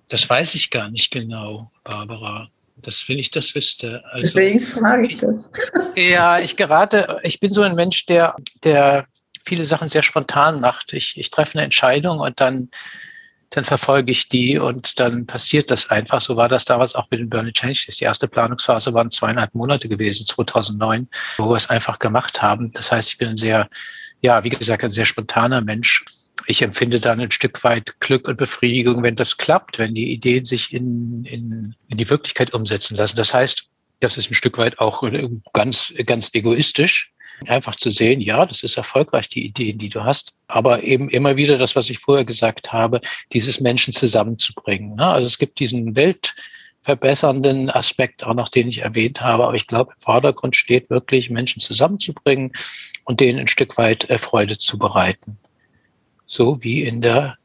Das 0.09 0.29
weiß 0.29 0.55
ich 0.55 0.69
gar 0.69 0.89
nicht 0.89 1.11
genau, 1.11 1.69
Barbara. 1.83 2.47
Das, 2.83 3.07
wenn 3.09 3.17
ich 3.17 3.31
das 3.31 3.55
wüsste. 3.55 4.03
Also, 4.11 4.25
Deswegen 4.25 4.61
frage 4.61 5.07
ich 5.07 5.17
das. 5.17 5.49
Ja, 5.95 6.39
ich 6.39 6.55
gerate, 6.55 7.19
ich 7.23 7.39
bin 7.39 7.51
so 7.51 7.63
ein 7.63 7.73
Mensch, 7.73 8.05
der, 8.05 8.35
der 8.63 9.07
viele 9.45 9.65
Sachen 9.65 9.87
sehr 9.87 10.03
spontan 10.03 10.61
macht. 10.61 10.93
Ich, 10.93 11.17
ich 11.17 11.31
treffe 11.31 11.55
eine 11.55 11.63
Entscheidung 11.63 12.19
und 12.19 12.39
dann 12.39 12.69
dann 13.49 13.63
verfolge 13.63 14.11
ich 14.11 14.29
die 14.29 14.57
und 14.57 14.99
dann 14.99 15.25
passiert 15.25 15.71
das 15.71 15.89
einfach. 15.89 16.19
So 16.19 16.35
war 16.35 16.49
das 16.49 16.65
damals 16.65 16.95
auch 16.95 17.09
mit 17.09 17.19
den 17.19 17.29
Berlin 17.29 17.53
Change 17.53 17.87
Die 17.97 18.03
erste 18.03 18.27
Planungsphase 18.27 18.93
waren 18.93 19.09
zweieinhalb 19.09 19.55
Monate 19.55 19.87
gewesen, 19.87 20.25
2009, 20.25 21.07
wo 21.37 21.49
wir 21.49 21.55
es 21.55 21.69
einfach 21.69 21.99
gemacht 21.99 22.41
haben. 22.41 22.71
Das 22.73 22.91
heißt, 22.91 23.13
ich 23.13 23.17
bin 23.17 23.29
ein 23.29 23.37
sehr, 23.37 23.69
ja, 24.21 24.43
wie 24.43 24.49
gesagt, 24.49 24.83
ein 24.83 24.91
sehr 24.91 25.05
spontaner 25.05 25.61
Mensch. 25.61 26.03
Ich 26.45 26.61
empfinde 26.61 26.99
dann 26.99 27.19
ein 27.19 27.31
Stück 27.31 27.63
weit 27.63 27.99
Glück 27.99 28.27
und 28.27 28.37
Befriedigung, 28.37 29.01
wenn 29.01 29.15
das 29.15 29.37
klappt, 29.37 29.79
wenn 29.79 29.95
die 29.95 30.11
Ideen 30.11 30.45
sich 30.45 30.73
in, 30.73 31.23
in, 31.25 31.75
in 31.87 31.97
die 31.97 32.09
Wirklichkeit 32.09 32.53
umsetzen 32.53 32.95
lassen. 32.95 33.15
Das 33.15 33.33
heißt, 33.33 33.69
das 34.01 34.17
ist 34.17 34.29
ein 34.29 34.35
Stück 34.35 34.57
weit 34.57 34.77
auch 34.79 35.03
ganz, 35.53 35.93
ganz 36.05 36.29
egoistisch 36.33 37.13
einfach 37.45 37.75
zu 37.75 37.89
sehen, 37.89 38.21
ja, 38.21 38.45
das 38.45 38.63
ist 38.63 38.77
erfolgreich, 38.77 39.29
die 39.29 39.45
Ideen, 39.45 39.77
die 39.77 39.89
du 39.89 40.03
hast, 40.03 40.37
aber 40.47 40.83
eben 40.83 41.09
immer 41.09 41.35
wieder 41.35 41.57
das, 41.57 41.75
was 41.75 41.89
ich 41.89 41.99
vorher 41.99 42.25
gesagt 42.25 42.73
habe, 42.73 42.99
dieses 43.33 43.59
Menschen 43.59 43.93
zusammenzubringen. 43.93 44.95
Ne? 44.95 45.05
Also 45.05 45.27
es 45.27 45.37
gibt 45.37 45.59
diesen 45.59 45.95
weltverbessernden 45.95 47.69
Aspekt 47.69 48.23
auch 48.23 48.33
noch, 48.33 48.49
den 48.49 48.67
ich 48.67 48.79
erwähnt 48.79 49.21
habe, 49.21 49.45
aber 49.45 49.55
ich 49.55 49.67
glaube, 49.67 49.93
im 49.93 50.01
Vordergrund 50.01 50.55
steht 50.55 50.89
wirklich, 50.89 51.29
Menschen 51.29 51.61
zusammenzubringen 51.61 52.51
und 53.05 53.19
denen 53.19 53.39
ein 53.39 53.47
Stück 53.47 53.77
weit 53.77 54.09
äh, 54.09 54.17
Freude 54.17 54.57
zu 54.57 54.77
bereiten. 54.77 55.37
So 56.25 56.63
wie 56.63 56.83
in 56.83 57.01
der 57.01 57.37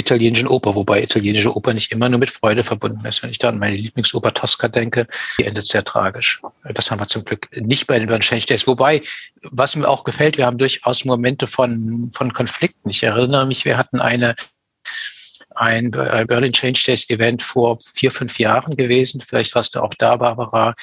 italienischen 0.00 0.48
Oper, 0.48 0.74
wobei 0.74 1.02
italienische 1.02 1.54
Oper 1.54 1.74
nicht 1.74 1.92
immer 1.92 2.08
nur 2.08 2.18
mit 2.18 2.30
Freude 2.30 2.64
verbunden 2.64 3.04
ist. 3.06 3.22
Wenn 3.22 3.30
ich 3.30 3.38
da 3.38 3.48
an 3.48 3.58
meine 3.58 3.76
Lieblingsoper 3.76 4.34
Tosca 4.34 4.68
denke, 4.68 5.06
die 5.38 5.44
endet 5.44 5.66
sehr 5.66 5.84
tragisch. 5.84 6.42
Das 6.74 6.90
haben 6.90 7.00
wir 7.00 7.06
zum 7.06 7.24
Glück 7.24 7.48
nicht 7.54 7.86
bei 7.86 7.98
den 7.98 8.08
Berlin 8.08 8.22
Change 8.22 8.46
Days. 8.46 8.66
Wobei, 8.66 9.02
was 9.42 9.76
mir 9.76 9.88
auch 9.88 10.04
gefällt, 10.04 10.38
wir 10.38 10.46
haben 10.46 10.58
durchaus 10.58 11.04
Momente 11.04 11.46
von, 11.46 12.10
von 12.12 12.32
Konflikten. 12.32 12.90
Ich 12.90 13.02
erinnere 13.02 13.46
mich, 13.46 13.64
wir 13.64 13.76
hatten 13.76 14.00
eine 14.00 14.34
ein 15.56 15.90
Berlin 15.90 16.52
Change 16.52 16.82
Days 16.86 17.10
Event 17.10 17.42
vor 17.42 17.78
vier, 17.94 18.10
fünf 18.10 18.38
Jahren 18.38 18.76
gewesen. 18.76 19.20
Vielleicht 19.20 19.54
warst 19.54 19.74
du 19.74 19.80
auch 19.80 19.92
da, 19.94 20.16
Barbara, 20.16 20.74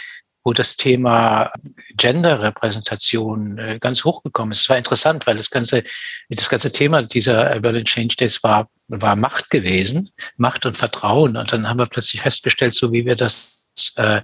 wo 0.48 0.54
das 0.54 0.77
Thema 0.77 1.51
Gender-Repräsentation 1.98 3.58
äh, 3.58 3.80
ganz 3.80 4.06
hochgekommen 4.06 4.54
ist. 4.54 4.62
Es 4.62 4.70
war 4.70 4.77
interessant, 4.77 5.27
weil 5.27 5.36
das 5.36 5.50
ganze, 5.50 5.84
das 6.30 6.48
ganze 6.48 6.72
Thema 6.72 7.01
dieser 7.01 7.60
Berlin 7.60 7.84
Change 7.84 8.16
Days 8.16 8.42
war, 8.44 8.70
war 8.88 9.18
Macht 9.18 9.50
gewesen, 9.50 10.10
Macht 10.38 10.66
und 10.66 10.77
Vertrauen. 10.77 11.36
Und 11.36 11.51
dann 11.51 11.68
haben 11.68 11.80
wir 11.80 11.86
plötzlich 11.86 12.22
festgestellt, 12.22 12.75
so 12.75 12.94
wie 12.94 13.06
wir 13.06 13.18
das 13.18 13.68
äh, 13.98 14.22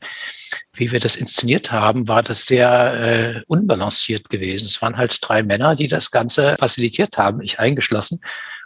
wie 0.72 0.94
wir 0.94 1.02
das 1.02 1.18
inszeniert 1.18 1.74
haben, 1.74 2.08
war 2.08 2.24
das 2.24 2.46
sehr 2.46 2.94
äh, 2.94 3.42
unbalanciert 3.48 4.30
gewesen. 4.30 4.66
Es 4.66 4.82
waren 4.82 4.96
halt 4.96 5.20
drei 5.22 5.44
Männer, 5.44 5.76
die 5.76 5.90
das 5.90 6.10
Ganze 6.10 6.56
facilitiert 6.58 7.18
haben, 7.18 7.42
ich 7.42 7.60
eingeschlossen. 7.60 8.22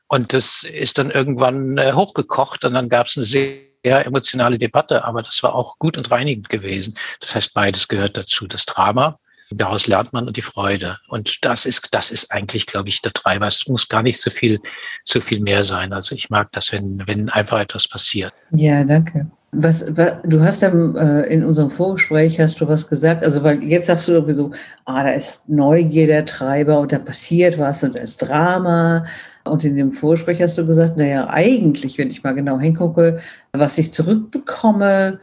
Und 0.08 0.32
das 0.32 0.62
ist 0.62 1.00
dann 1.00 1.10
irgendwann 1.10 1.80
äh, 1.80 1.94
hochgekocht 1.94 2.66
und 2.66 2.76
dann 2.76 2.88
gab 2.88 3.08
es 3.08 3.18
eine 3.18 3.26
sehr 3.26 3.67
eher 3.88 4.06
emotionale 4.06 4.60
Debatte, 4.60 5.04
aber 5.06 5.22
das 5.22 5.42
war 5.44 5.56
auch 5.56 5.80
gut 5.80 5.98
und 5.98 6.12
reinigend 6.12 6.50
gewesen. 6.50 6.96
Das 7.22 7.36
heißt, 7.36 7.54
beides 7.54 7.88
gehört 7.88 8.18
dazu. 8.18 8.48
Das 8.48 8.66
Drama, 8.66 9.18
daraus 9.52 9.88
lernt 9.88 10.12
man 10.14 10.28
und 10.28 10.36
die 10.36 10.42
Freude. 10.42 10.98
Und 11.08 11.44
das 11.46 11.66
ist, 11.66 11.88
das 11.92 12.12
ist 12.12 12.32
eigentlich, 12.32 12.66
glaube 12.66 12.90
ich, 12.90 13.02
der 13.02 13.14
Treiber. 13.14 13.48
Es 13.48 13.68
muss 13.68 13.88
gar 13.88 14.04
nicht 14.04 14.20
so 14.20 14.30
viel, 14.30 14.60
so 15.06 15.22
viel 15.22 15.40
mehr 15.40 15.64
sein. 15.64 15.94
Also 15.94 16.16
ich 16.16 16.30
mag 16.30 16.52
das, 16.52 16.72
wenn, 16.72 17.02
wenn 17.08 17.30
einfach 17.30 17.60
etwas 17.60 17.88
passiert. 17.88 18.34
Ja, 18.52 18.84
danke. 18.84 19.30
Was, 19.52 19.86
was 19.96 20.16
du 20.24 20.42
hast 20.42 20.62
ja 20.62 20.70
äh, 20.70 21.34
in 21.34 21.46
unserem 21.46 21.70
Vorgespräch 21.70 22.40
hast 22.40 22.60
du 22.60 22.68
was 22.68 22.88
gesagt, 22.88 23.24
also 23.24 23.44
weil 23.44 23.64
jetzt 23.64 23.88
sagst 23.88 24.08
du 24.08 24.14
sowieso, 24.14 24.52
ah, 24.84 25.04
da 25.04 25.12
ist 25.12 25.48
Neugier 25.48 26.06
der 26.06 26.26
Treiber 26.26 26.80
und 26.80 26.92
da 26.92 27.00
passiert 27.00 27.58
was 27.58 27.82
und 27.84 27.96
da 27.96 28.02
ist 28.02 28.18
Drama. 28.18 29.06
Und 29.46 29.64
in 29.64 29.76
dem 29.78 29.94
Vorgespräch 29.94 30.42
hast 30.42 30.58
du 30.58 30.68
gesagt, 30.68 30.98
naja, 30.98 31.30
eigentlich, 31.30 31.98
wenn 31.98 32.10
ich 32.10 32.24
mal 32.24 32.34
genau 32.34 32.60
hingucke, 32.60 33.20
was 33.54 33.78
ich 33.78 33.94
zurückbekomme 33.94 35.20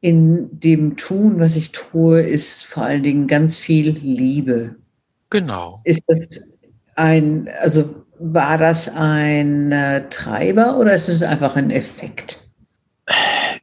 in 0.00 0.48
dem 0.60 0.96
Tun, 0.96 1.40
was 1.40 1.56
ich 1.56 1.72
tue, 1.72 2.20
ist 2.20 2.64
vor 2.64 2.84
allen 2.84 3.02
Dingen 3.02 3.26
ganz 3.26 3.56
viel 3.56 3.90
Liebe. 3.90 4.76
Genau. 5.30 5.80
Ist 5.84 6.02
das 6.06 6.40
ein, 6.96 7.48
also 7.60 8.02
war 8.18 8.58
das 8.58 8.88
ein 8.88 9.72
äh, 9.72 10.08
Treiber 10.10 10.78
oder 10.78 10.92
ist 10.92 11.08
es 11.08 11.22
einfach 11.22 11.56
ein 11.56 11.70
Effekt? 11.70 12.41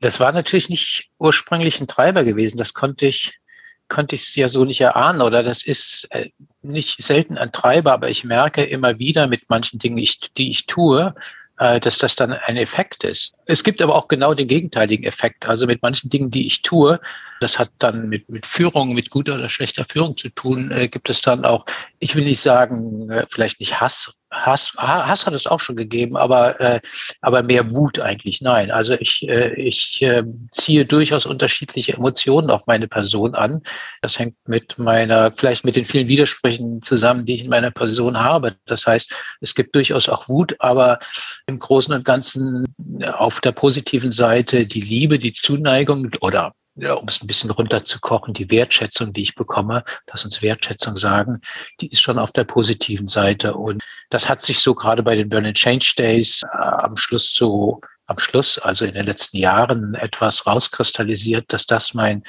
Das 0.01 0.19
war 0.19 0.31
natürlich 0.31 0.69
nicht 0.69 1.10
ursprünglich 1.17 1.79
ein 1.79 1.88
Treiber 1.88 2.24
gewesen. 2.24 2.58
Das 2.58 2.74
konnte 2.74 3.08
ich, 3.08 3.39
konnte 3.88 4.15
ich 4.15 4.36
ja 4.36 4.50
so 4.50 4.65
nicht 4.65 4.81
erahnen 4.81 5.22
oder 5.22 5.43
das 5.43 5.63
ist 5.63 6.08
äh, 6.12 6.29
nicht 6.62 7.01
selten 7.01 7.38
ein 7.38 7.51
Treiber, 7.51 7.93
aber 7.93 8.10
ich 8.10 8.24
merke 8.24 8.63
immer 8.63 9.00
wieder 9.00 9.27
mit 9.27 9.50
manchen 9.50 9.79
Dingen, 9.79 9.98
die 10.38 10.51
ich 10.51 10.65
tue, 10.67 11.13
äh, 11.60 11.79
dass 11.79 11.98
das 11.98 12.15
dann 12.15 12.34
ein 12.34 12.58
Effekt 12.58 13.03
ist. 13.03 13.34
Es 13.46 13.63
gibt 13.63 13.81
aber 13.81 13.96
auch 13.96 14.08
genau 14.08 14.34
den 14.34 14.48
gegenteiligen 14.48 15.05
Effekt. 15.05 15.48
Also 15.48 15.67
mit 15.67 15.81
manchen 15.81 16.10
Dingen, 16.10 16.31
die 16.31 16.48
ich 16.48 16.62
tue, 16.62 17.00
das 17.41 17.60
hat 17.60 17.69
dann 17.79 18.10
mit, 18.10 18.29
mit 18.29 18.46
Führung, 18.46 18.93
mit 18.93 19.10
guter 19.10 19.36
oder 19.36 19.50
schlechter 19.50 19.86
Führung 19.86 20.15
zu 20.15 20.29
tun, 20.29 20.72
äh, 20.72 20.88
gibt 20.88 21.10
es 21.10 21.22
dann 21.22 21.46
auch, 21.46 21.65
ich 22.00 22.15
will 22.15 22.24
nicht 22.24 22.41
sagen, 22.41 23.10
äh, 23.10 23.25
vielleicht 23.29 23.60
nicht 23.60 23.79
Hass 23.81 24.13
Hass, 24.31 24.74
Hass 24.77 25.25
hat 25.25 25.33
es 25.33 25.48
auch 25.48 25.59
schon 25.59 25.75
gegeben, 25.75 26.15
aber, 26.15 26.59
äh, 26.59 26.79
aber 27.21 27.41
mehr 27.41 27.71
Wut 27.71 28.00
eigentlich. 28.00 28.41
Nein, 28.41 28.69
also 28.69 28.93
ich, 28.93 29.27
äh, 29.27 29.53
ich 29.55 30.01
äh, 30.01 30.24
ziehe 30.51 30.86
durchaus 30.86 31.25
unterschiedliche 31.25 31.93
Emotionen 31.93 32.51
auf 32.51 32.67
meine 32.67 32.88
Person 32.88 33.33
an. 33.33 33.62
Das 34.01 34.19
hängt 34.19 34.36
mit 34.48 34.77
meiner, 34.77 35.31
vielleicht 35.36 35.65
mit 35.65 35.75
den 35.75 35.86
vielen 35.86 36.07
Widersprüchen 36.07 36.81
zusammen, 36.81 37.25
die 37.25 37.36
ich 37.36 37.43
in 37.43 37.50
meiner 37.50 37.71
Person 37.71 38.17
habe. 38.17 38.55
Das 38.65 38.86
heißt, 38.86 39.12
es 39.41 39.55
gibt 39.55 39.75
durchaus 39.75 40.07
auch 40.09 40.29
Wut, 40.29 40.55
aber 40.59 41.00
im 41.48 41.57
Großen 41.57 41.93
und 41.93 42.05
Ganzen 42.05 42.65
auf 43.13 43.41
der 43.41 43.51
positiven 43.51 44.12
Seite 44.12 44.67
die 44.67 44.81
Liebe, 44.81 45.17
die 45.17 45.33
Zuneigung 45.33 46.12
oder 46.21 46.53
ja, 46.81 46.93
um 46.93 47.07
es 47.07 47.21
ein 47.21 47.27
bisschen 47.27 47.51
runterzukochen, 47.51 48.33
die 48.33 48.50
Wertschätzung, 48.50 49.13
die 49.13 49.24
ich 49.24 49.36
bekomme, 49.36 49.83
lass 50.09 50.25
uns 50.25 50.41
Wertschätzung 50.41 50.98
sagen, 50.98 51.41
die 51.81 51.91
ist 51.91 52.01
schon 52.01 52.19
auf 52.19 52.31
der 52.31 52.43
positiven 52.43 53.07
Seite. 53.07 53.55
Und 53.55 53.81
das 54.09 54.29
hat 54.29 54.41
sich 54.41 54.59
so 54.59 54.74
gerade 54.74 55.03
bei 55.03 55.15
den 55.15 55.29
Berlin 55.29 55.53
Change 55.53 55.93
Days 55.98 56.43
äh, 56.43 56.57
am 56.57 56.98
Schluss 56.98 57.33
so 57.33 57.81
am 58.09 58.17
Schluss, 58.17 58.57
also 58.57 58.85
in 58.85 58.93
den 58.93 59.05
letzten 59.05 59.37
Jahren, 59.37 59.93
etwas 59.93 60.45
rauskristallisiert, 60.47 61.45
dass 61.53 61.67
das 61.67 61.93
mein 61.93 62.23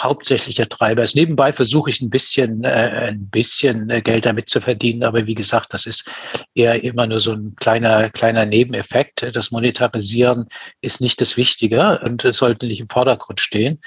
hauptsächlicher 0.00 0.68
Treiber 0.68 1.02
ist. 1.02 1.16
Nebenbei 1.16 1.52
versuche 1.52 1.90
ich 1.90 2.00
ein 2.00 2.10
bisschen, 2.10 2.64
äh, 2.64 3.08
ein 3.08 3.28
bisschen 3.28 3.88
äh, 3.90 4.02
Geld 4.02 4.26
damit 4.26 4.48
zu 4.48 4.60
verdienen, 4.60 5.04
aber 5.04 5.26
wie 5.26 5.34
gesagt, 5.34 5.72
das 5.72 5.86
ist 5.86 6.10
eher 6.54 6.82
immer 6.84 7.06
nur 7.06 7.20
so 7.20 7.32
ein 7.32 7.54
kleiner, 7.56 8.10
kleiner 8.10 8.44
Nebeneffekt. 8.44 9.34
Das 9.34 9.50
Monetarisieren 9.50 10.46
ist 10.80 11.00
nicht 11.00 11.20
das 11.20 11.36
Wichtige 11.36 12.00
und 12.04 12.22
sollte 12.22 12.66
nicht 12.66 12.80
im 12.80 12.88
Vordergrund 12.88 13.40
stehen. 13.40 13.80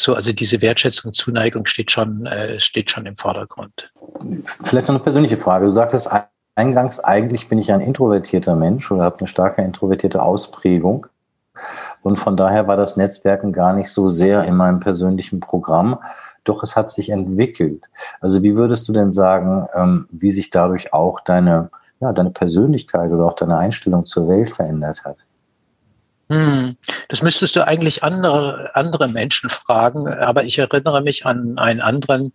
So, 0.00 0.14
also 0.14 0.32
diese 0.32 0.62
Wertschätzung, 0.62 1.12
Zuneigung 1.12 1.66
steht 1.66 1.90
schon, 1.90 2.26
äh, 2.26 2.58
steht 2.60 2.90
schon 2.90 3.06
im 3.06 3.16
Vordergrund. 3.16 3.92
Vielleicht 4.64 4.88
noch 4.88 4.94
eine 4.94 5.00
persönliche 5.00 5.36
Frage. 5.36 5.66
Du 5.66 5.70
sagtest 5.70 6.08
eingangs, 6.58 7.00
eigentlich 7.00 7.48
bin 7.48 7.58
ich 7.58 7.72
ein 7.72 7.80
introvertierter 7.80 8.56
Mensch 8.56 8.90
oder 8.90 9.04
habe 9.04 9.20
eine 9.20 9.28
starke 9.28 9.62
introvertierte 9.62 10.20
Ausprägung. 10.20 11.06
Und 12.02 12.18
von 12.18 12.36
daher 12.36 12.66
war 12.66 12.76
das 12.76 12.96
Netzwerken 12.96 13.52
gar 13.52 13.72
nicht 13.72 13.90
so 13.90 14.08
sehr 14.08 14.44
in 14.44 14.56
meinem 14.56 14.80
persönlichen 14.80 15.40
Programm. 15.40 15.98
Doch 16.44 16.62
es 16.62 16.76
hat 16.76 16.90
sich 16.90 17.10
entwickelt. 17.10 17.84
Also 18.20 18.42
wie 18.42 18.56
würdest 18.56 18.88
du 18.88 18.92
denn 18.92 19.12
sagen, 19.12 19.66
ähm, 19.74 20.08
wie 20.10 20.30
sich 20.30 20.50
dadurch 20.50 20.92
auch 20.92 21.20
deine, 21.20 21.70
ja, 22.00 22.12
deine 22.12 22.30
Persönlichkeit 22.30 23.10
oder 23.10 23.24
auch 23.24 23.34
deine 23.34 23.58
Einstellung 23.58 24.04
zur 24.04 24.28
Welt 24.28 24.50
verändert 24.50 25.04
hat? 25.04 25.16
Hm, 26.30 26.76
das 27.08 27.22
müsstest 27.22 27.56
du 27.56 27.66
eigentlich 27.66 28.04
andere, 28.04 28.70
andere 28.74 29.08
Menschen 29.08 29.48
fragen. 29.48 30.08
Aber 30.08 30.44
ich 30.44 30.58
erinnere 30.58 31.02
mich 31.02 31.24
an 31.24 31.58
einen 31.58 31.80
anderen 31.80 32.32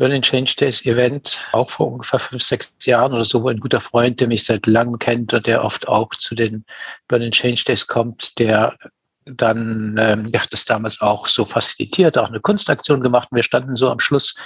Berlin 0.00 0.22
Change 0.22 0.54
Days 0.58 0.86
Event, 0.86 1.46
auch 1.52 1.68
vor 1.68 1.92
ungefähr 1.92 2.18
fünf, 2.18 2.42
sechs 2.42 2.74
Jahren 2.86 3.12
oder 3.12 3.26
so, 3.26 3.44
wo 3.44 3.48
ein 3.48 3.60
guter 3.60 3.80
Freund, 3.80 4.18
der 4.18 4.28
mich 4.28 4.44
seit 4.44 4.66
langem 4.66 4.98
kennt 4.98 5.34
und 5.34 5.46
der 5.46 5.62
oft 5.62 5.86
auch 5.88 6.08
zu 6.14 6.34
den 6.34 6.64
Berlin 7.06 7.32
Change 7.32 7.64
Days 7.66 7.86
kommt, 7.86 8.38
der 8.38 8.78
dann, 9.26 9.98
ähm, 10.00 10.26
ja, 10.32 10.40
das 10.50 10.64
damals 10.64 11.02
auch 11.02 11.26
so 11.26 11.44
facilitiert, 11.44 12.16
auch 12.16 12.28
eine 12.28 12.40
Kunstaktion 12.40 13.02
gemacht. 13.02 13.28
Wir 13.30 13.42
standen 13.42 13.76
so 13.76 13.90
am 13.90 14.00
Schluss, 14.00 14.36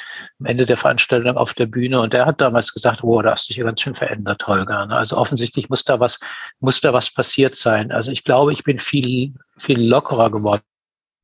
am 0.41 0.47
Ende 0.47 0.67
der 0.67 0.77
Veranstaltung 0.77 1.37
auf 1.37 1.55
der 1.55 1.67
Bühne 1.67 2.01
und 2.01 2.15
er 2.15 2.27
hat 2.27 2.41
damals 2.41 2.73
gesagt, 2.73 3.05
oh, 3.05 3.23
da 3.23 3.31
hast 3.31 3.49
du 3.49 3.51
dich 3.51 3.59
ja 3.59 3.65
ganz 3.65 3.81
schön 3.81 3.95
verändert, 3.95 4.45
Holger. 4.49 4.87
Ne? 4.87 4.97
Also 4.97 5.17
offensichtlich 5.17 5.69
muss 5.69 5.85
da 5.85 6.01
was, 6.01 6.19
muss 6.59 6.81
da 6.81 6.93
was 6.93 7.15
passiert 7.15 7.55
sein. 7.55 7.93
Also 7.93 8.11
ich 8.11 8.25
glaube, 8.25 8.53
ich 8.53 8.65
bin 8.65 8.81
viel, 8.81 9.35
viel 9.57 9.81
lockerer 9.81 10.33
geworden 10.33 10.63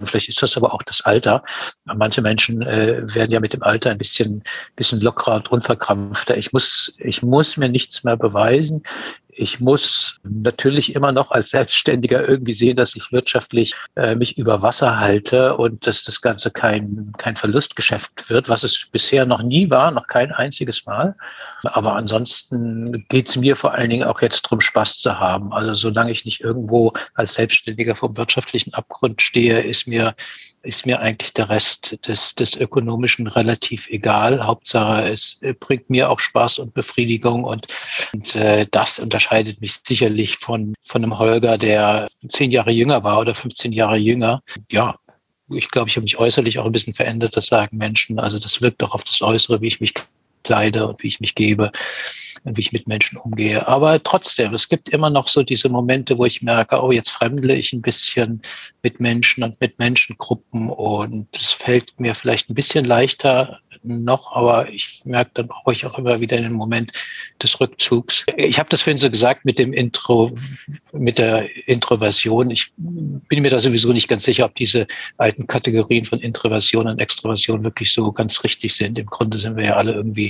Vielleicht 0.07 0.29
ist 0.29 0.43
das 0.43 0.57
aber 0.57 0.73
auch 0.75 0.83
das 0.83 1.03
Alter. 1.03 1.43
Manche 1.85 2.23
Menschen 2.23 2.63
äh, 2.63 3.03
werden 3.15 3.31
ja 3.31 3.41
mit 3.41 3.53
dem 3.53 3.63
Alter 3.63 3.91
ein 3.91 3.99
bisschen, 3.99 4.43
bisschen 4.77 5.01
lockerer 5.01 5.37
und 5.37 5.51
unverkrampfter. 5.51 6.37
Ich 6.37 6.53
muss, 6.53 6.97
ich 6.99 7.23
muss 7.23 7.57
mir 7.57 7.69
nichts 7.69 8.05
mehr 8.05 8.17
beweisen 8.17 8.83
ich 9.33 9.61
muss 9.61 10.21
natürlich 10.23 10.95
immer 10.95 11.13
noch 11.13 11.31
als 11.31 11.51
Selbstständiger 11.51 12.29
irgendwie 12.29 12.53
sehen, 12.53 12.77
dass 12.77 12.97
ich 12.97 13.13
wirtschaftlich 13.13 13.75
äh, 13.97 14.15
mich 14.15 14.39
über 14.39 14.63
Wasser 14.63 14.99
halte 14.99 15.57
und 15.57 15.87
dass 15.87 16.05
das 16.05 16.21
Ganze 16.21 16.51
kein, 16.51 17.13
kein 17.19 17.37
Verlustgeschäft 17.37 18.29
wird, 18.31 18.49
was 18.49 18.63
es 18.63 18.89
bisher 18.91 19.27
noch 19.27 19.43
nie 19.43 19.71
war, 19.71 19.91
noch 19.91 20.07
kein 20.07 20.33
einziges 20.33 20.87
Mal. 20.87 21.17
Aber 21.65 21.95
ansonsten 21.95 23.05
geht 23.09 23.29
es 23.29 23.37
mir 23.37 23.57
vor 23.57 23.73
allen 23.75 23.91
Dingen 23.91 24.05
auch 24.05 24.21
jetzt 24.23 24.47
darum, 24.47 24.61
Spaß 24.61 24.99
zu 24.99 25.19
haben. 25.19 25.53
Also 25.53 25.75
solange 25.75 26.13
ich 26.13 26.25
nicht 26.25 26.41
irgendwo 26.41 26.93
als 27.15 27.35
Selbstständiger 27.35 27.97
vom 27.97 28.17
wirtschaftlichen 28.17 28.75
Abgrund 28.75 29.23
stehe, 29.23 29.61
ist 29.61 29.87
mir 29.87 30.15
ist 30.63 30.85
mir 30.85 31.01
eigentlich 31.01 31.33
der 31.33 31.49
Rest 31.49 32.07
des, 32.07 32.35
des 32.35 32.55
Ökonomischen 32.57 33.27
relativ 33.27 33.89
egal. 33.89 34.45
Hauptsache, 34.45 35.09
es 35.09 35.41
bringt 35.59 35.89
mir 35.89 36.11
auch 36.11 36.19
Spaß 36.19 36.59
und 36.59 36.75
Befriedigung 36.75 37.45
und, 37.45 37.67
und 38.13 38.37
äh, 38.37 38.67
das 38.71 38.99
unterscheidet 39.21 39.61
mich 39.61 39.75
sicherlich 39.87 40.39
von, 40.39 40.75
von 40.83 41.05
einem 41.05 41.19
Holger, 41.19 41.59
der 41.59 42.09
zehn 42.29 42.51
Jahre 42.51 42.71
jünger 42.71 43.05
war 43.05 43.21
oder 43.21 43.35
15 43.35 43.73
Jahre 43.73 43.97
jünger. 43.97 44.43
Ja, 44.71 44.97
ich 45.51 45.71
glaube, 45.71 45.91
ich 45.91 45.97
habe 45.97 46.05
mich 46.05 46.19
äußerlich 46.19 46.59
auch 46.59 46.65
ein 46.65 46.73
bisschen 46.73 46.95
verändert, 46.95 47.37
das 47.37 47.47
sagen 47.47 47.77
Menschen. 47.77 48.19
Also 48.19 48.39
das 48.39 48.63
wirkt 48.63 48.83
auch 48.83 48.95
auf 48.95 49.05
das 49.05 49.21
Äußere, 49.21 49.61
wie 49.61 49.67
ich 49.67 49.81
mich 49.81 49.93
kleide 50.45 50.87
und 50.87 51.03
wie 51.03 51.09
ich 51.09 51.21
mich 51.21 51.35
gebe 51.35 51.71
und 52.45 52.57
wie 52.57 52.61
ich 52.61 52.73
mit 52.73 52.87
Menschen 52.87 53.19
umgehe. 53.19 53.67
Aber 53.67 54.03
trotzdem, 54.03 54.55
es 54.55 54.69
gibt 54.69 54.89
immer 54.89 55.11
noch 55.11 55.29
so 55.29 55.43
diese 55.43 55.69
Momente, 55.69 56.19
wo 56.19 56.25
ich 56.25 56.43
merke, 56.43 56.83
oh, 56.83 56.93
jetzt 56.93 57.11
fremdle 57.11 57.55
ich 57.55 57.73
ein 57.73 57.83
bisschen 57.83 58.43
mit 58.83 59.01
Menschen 59.01 59.43
und 59.43 59.61
mit 59.61 59.79
Menschengruppen 59.79 60.71
und 60.71 61.29
es 61.35 61.51
fällt 61.51 61.99
mir 61.99 62.15
vielleicht 62.15 62.51
ein 62.51 62.55
bisschen 62.55 62.85
leichter 62.85 63.61
noch, 63.83 64.33
aber 64.33 64.69
ich 64.71 65.03
merke, 65.05 65.31
dann 65.35 65.49
brauche 65.49 65.73
ich 65.73 65.87
auch 65.87 65.99
immer 65.99 66.21
wieder 66.21 66.37
den 66.37 66.53
Moment 66.53 66.93
des 67.43 67.61
Rückzugs. 67.61 68.27
Ich 68.37 68.59
habe 68.59 68.69
das 68.69 68.83
vorhin 68.83 68.99
so 68.99 69.11
gesagt 69.11 69.45
mit 69.45 69.59
dem 69.59 69.73
Intro, 69.73 70.31
mit 70.93 71.19
der 71.19 71.49
Introversion. 71.67 72.51
Ich 72.51 72.73
bin 72.77 73.43
mir 73.43 73.51
da 73.51 73.59
sowieso 73.59 73.93
nicht 73.93 74.09
ganz 74.09 74.25
sicher, 74.25 74.45
ob 74.45 74.55
diese 74.57 74.87
alten 75.17 75.47
Kategorien 75.47 76.05
von 76.05 76.21
Introversion 76.21 76.89
und 76.89 77.01
Extroversion 77.01 77.65
wirklich 77.65 77.93
so 77.93 78.13
ganz 78.13 78.43
richtig 78.45 78.75
sind. 78.75 78.99
Im 78.99 79.07
Grunde 79.07 79.39
sind 79.39 79.57
wir 79.57 79.65
ja 79.65 79.77
alle 79.77 79.93
irgendwie 79.93 80.30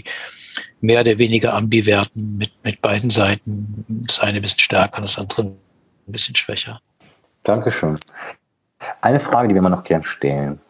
mehr 0.81 1.01
oder 1.01 1.19
weniger 1.19 1.55
ambiverten 1.55 2.37
mit, 2.37 2.53
mit 2.65 2.81
beiden 2.81 3.11
Seiten. 3.11 3.85
Das 4.07 4.21
eine 4.21 4.37
ein 4.39 4.43
bisschen 4.43 4.61
stärker, 4.61 5.01
das 5.01 5.19
andere 5.19 5.43
ein 5.43 5.57
bisschen 6.07 6.37
schwächer. 6.37 6.81
Dankeschön. 7.45 7.97
Eine 9.03 9.21
Frage, 9.21 9.49
die 9.49 9.55
wir 9.55 9.61
immer 9.61 9.69
noch 9.71 9.85
gern 9.85 10.03
stellen, 10.03 10.61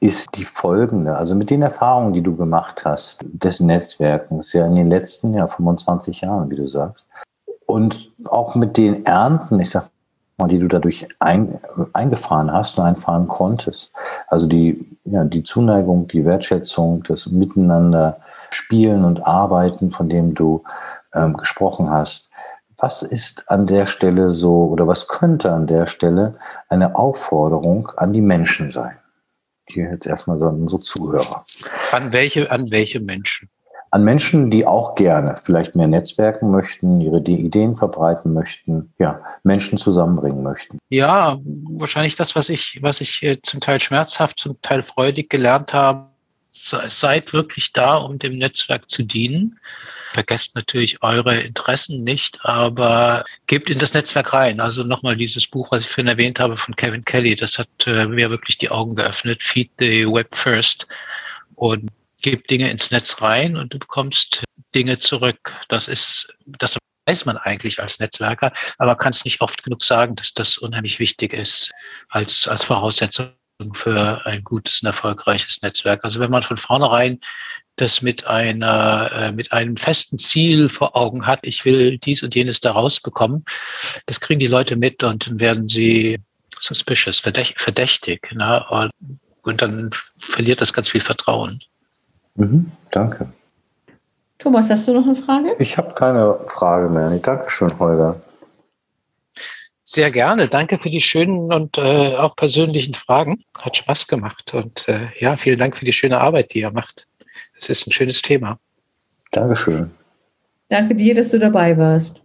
ist 0.00 0.28
die 0.36 0.44
folgende. 0.44 1.16
Also 1.16 1.34
mit 1.34 1.50
den 1.50 1.62
Erfahrungen, 1.62 2.12
die 2.12 2.22
du 2.22 2.36
gemacht 2.36 2.84
hast, 2.84 3.24
des 3.24 3.60
Netzwerkens, 3.60 4.52
ja 4.52 4.66
in 4.66 4.76
den 4.76 4.90
letzten 4.90 5.34
ja, 5.34 5.48
25 5.48 6.20
Jahren, 6.20 6.50
wie 6.50 6.56
du 6.56 6.68
sagst, 6.68 7.08
und 7.66 8.10
auch 8.24 8.54
mit 8.54 8.76
den 8.76 9.04
Ernten, 9.04 9.60
ich 9.60 9.70
sag 9.70 9.90
mal, 10.38 10.48
die 10.48 10.58
du 10.58 10.68
dadurch 10.68 11.06
ein, 11.18 11.58
eingefahren 11.92 12.52
hast 12.52 12.78
und 12.78 12.84
einfahren 12.84 13.28
konntest. 13.28 13.92
Also 14.28 14.46
die, 14.46 14.86
ja, 15.04 15.24
die 15.24 15.42
Zuneigung, 15.42 16.08
die 16.08 16.24
Wertschätzung, 16.24 17.02
das 17.04 17.26
Miteinander 17.26 18.20
spielen 18.50 19.04
und 19.04 19.26
arbeiten, 19.26 19.90
von 19.90 20.08
dem 20.08 20.34
du 20.34 20.62
ähm, 21.14 21.36
gesprochen 21.36 21.90
hast 21.90 22.28
was 22.78 23.02
ist 23.02 23.50
an 23.50 23.66
der 23.66 23.86
Stelle 23.86 24.32
so 24.32 24.64
oder 24.66 24.86
was 24.86 25.08
könnte 25.08 25.52
an 25.52 25.66
der 25.66 25.86
Stelle 25.88 26.36
eine 26.68 26.94
Aufforderung 26.94 27.90
an 27.96 28.12
die 28.12 28.20
Menschen 28.20 28.70
sein? 28.70 28.96
Hier 29.66 29.90
jetzt 29.90 30.06
erstmal 30.06 30.38
so 30.38 30.46
unsere 30.46 30.80
Zuhörer. 30.80 31.42
An 31.90 32.12
welche, 32.12 32.50
an 32.50 32.70
welche 32.70 33.00
Menschen? 33.00 33.50
An 33.90 34.04
Menschen, 34.04 34.50
die 34.50 34.66
auch 34.66 34.94
gerne 34.94 35.36
vielleicht 35.42 35.74
mehr 35.74 35.88
netzwerken 35.88 36.50
möchten, 36.50 37.00
ihre 37.00 37.20
Ideen 37.20 37.74
verbreiten 37.74 38.32
möchten, 38.32 38.92
ja, 38.98 39.22
Menschen 39.44 39.78
zusammenbringen 39.78 40.42
möchten. 40.42 40.78
Ja, 40.90 41.38
wahrscheinlich 41.70 42.14
das, 42.14 42.36
was 42.36 42.50
ich, 42.50 42.78
was 42.82 43.00
ich 43.00 43.22
äh, 43.22 43.40
zum 43.42 43.60
Teil 43.60 43.80
schmerzhaft, 43.80 44.38
zum 44.38 44.60
Teil 44.60 44.82
freudig 44.82 45.30
gelernt 45.30 45.72
habe. 45.72 46.06
Seid 46.50 47.32
wirklich 47.32 47.72
da, 47.72 47.96
um 47.96 48.18
dem 48.18 48.36
Netzwerk 48.36 48.88
zu 48.88 49.02
dienen 49.02 49.58
Vergesst 50.14 50.54
natürlich 50.54 51.02
eure 51.02 51.38
Interessen 51.38 52.02
nicht, 52.02 52.38
aber 52.44 53.24
gebt 53.46 53.68
in 53.68 53.78
das 53.78 53.92
Netzwerk 53.92 54.32
rein. 54.32 54.58
Also 54.58 54.82
nochmal 54.82 55.16
dieses 55.16 55.46
Buch, 55.46 55.70
was 55.70 55.84
ich 55.84 55.88
vorhin 55.88 56.08
erwähnt 56.08 56.40
habe 56.40 56.56
von 56.56 56.74
Kevin 56.76 57.04
Kelly, 57.04 57.34
das 57.34 57.58
hat 57.58 57.68
äh, 57.86 58.06
mir 58.06 58.30
wirklich 58.30 58.56
die 58.58 58.70
Augen 58.70 58.96
geöffnet. 58.96 59.42
Feed 59.42 59.70
the 59.78 60.06
Web 60.06 60.34
First 60.34 60.86
und 61.56 61.90
gebt 62.22 62.50
Dinge 62.50 62.70
ins 62.70 62.90
Netz 62.90 63.20
rein 63.20 63.56
und 63.56 63.74
du 63.74 63.78
bekommst 63.78 64.44
Dinge 64.74 64.98
zurück. 64.98 65.52
Das 65.68 65.88
ist, 65.88 66.32
das 66.46 66.78
weiß 67.06 67.26
man 67.26 67.36
eigentlich 67.36 67.80
als 67.80 68.00
Netzwerker, 68.00 68.52
aber 68.78 68.96
kann 68.96 69.12
es 69.12 69.24
nicht 69.24 69.40
oft 69.42 69.62
genug 69.62 69.84
sagen, 69.84 70.16
dass 70.16 70.32
das 70.32 70.56
unheimlich 70.56 70.98
wichtig 71.00 71.34
ist 71.34 71.70
als, 72.08 72.48
als 72.48 72.64
Voraussetzung 72.64 73.30
für 73.72 74.24
ein 74.24 74.44
gutes 74.44 74.82
und 74.82 74.86
erfolgreiches 74.86 75.62
Netzwerk. 75.62 76.04
Also 76.04 76.20
wenn 76.20 76.30
man 76.30 76.42
von 76.42 76.56
vornherein 76.56 77.20
das 77.76 78.02
mit 78.02 78.26
einer, 78.26 79.10
äh, 79.12 79.32
mit 79.32 79.52
einem 79.52 79.76
festen 79.76 80.18
Ziel 80.18 80.68
vor 80.68 80.96
Augen 80.96 81.26
hat, 81.26 81.40
ich 81.42 81.64
will 81.64 81.98
dies 81.98 82.22
und 82.22 82.34
jenes 82.34 82.60
da 82.60 82.72
rausbekommen, 82.72 83.44
das 84.06 84.20
kriegen 84.20 84.40
die 84.40 84.46
Leute 84.46 84.76
mit 84.76 85.02
und 85.02 85.26
dann 85.26 85.40
werden 85.40 85.68
sie 85.68 86.18
suspicious, 86.58 87.20
verdächtig. 87.20 88.32
Ne? 88.32 88.90
Und 89.42 89.62
dann 89.62 89.90
verliert 90.18 90.60
das 90.60 90.72
ganz 90.72 90.88
viel 90.88 91.00
Vertrauen. 91.00 91.60
Mhm, 92.34 92.70
danke. 92.90 93.32
Thomas, 94.38 94.70
hast 94.70 94.86
du 94.86 94.94
noch 94.94 95.04
eine 95.04 95.16
Frage? 95.16 95.56
Ich 95.58 95.76
habe 95.76 95.94
keine 95.94 96.38
Frage 96.46 96.88
mehr. 96.90 97.10
Dankeschön, 97.18 97.70
Holger. 97.78 98.20
Sehr 99.90 100.10
gerne. 100.10 100.48
Danke 100.48 100.76
für 100.76 100.90
die 100.90 101.00
schönen 101.00 101.50
und 101.50 101.78
äh, 101.78 101.80
auch 102.14 102.36
persönlichen 102.36 102.92
Fragen. 102.92 103.42
Hat 103.58 103.74
Spaß 103.74 104.06
gemacht. 104.06 104.52
Und 104.52 104.86
äh, 104.86 105.08
ja, 105.16 105.38
vielen 105.38 105.58
Dank 105.58 105.78
für 105.78 105.86
die 105.86 105.94
schöne 105.94 106.20
Arbeit, 106.20 106.52
die 106.52 106.60
ihr 106.60 106.70
macht. 106.70 107.06
Es 107.56 107.70
ist 107.70 107.86
ein 107.86 107.92
schönes 107.92 108.20
Thema. 108.20 108.58
Dankeschön. 109.30 109.90
Danke 110.68 110.94
dir, 110.94 111.14
dass 111.14 111.30
du 111.30 111.38
dabei 111.38 111.78
warst. 111.78 112.20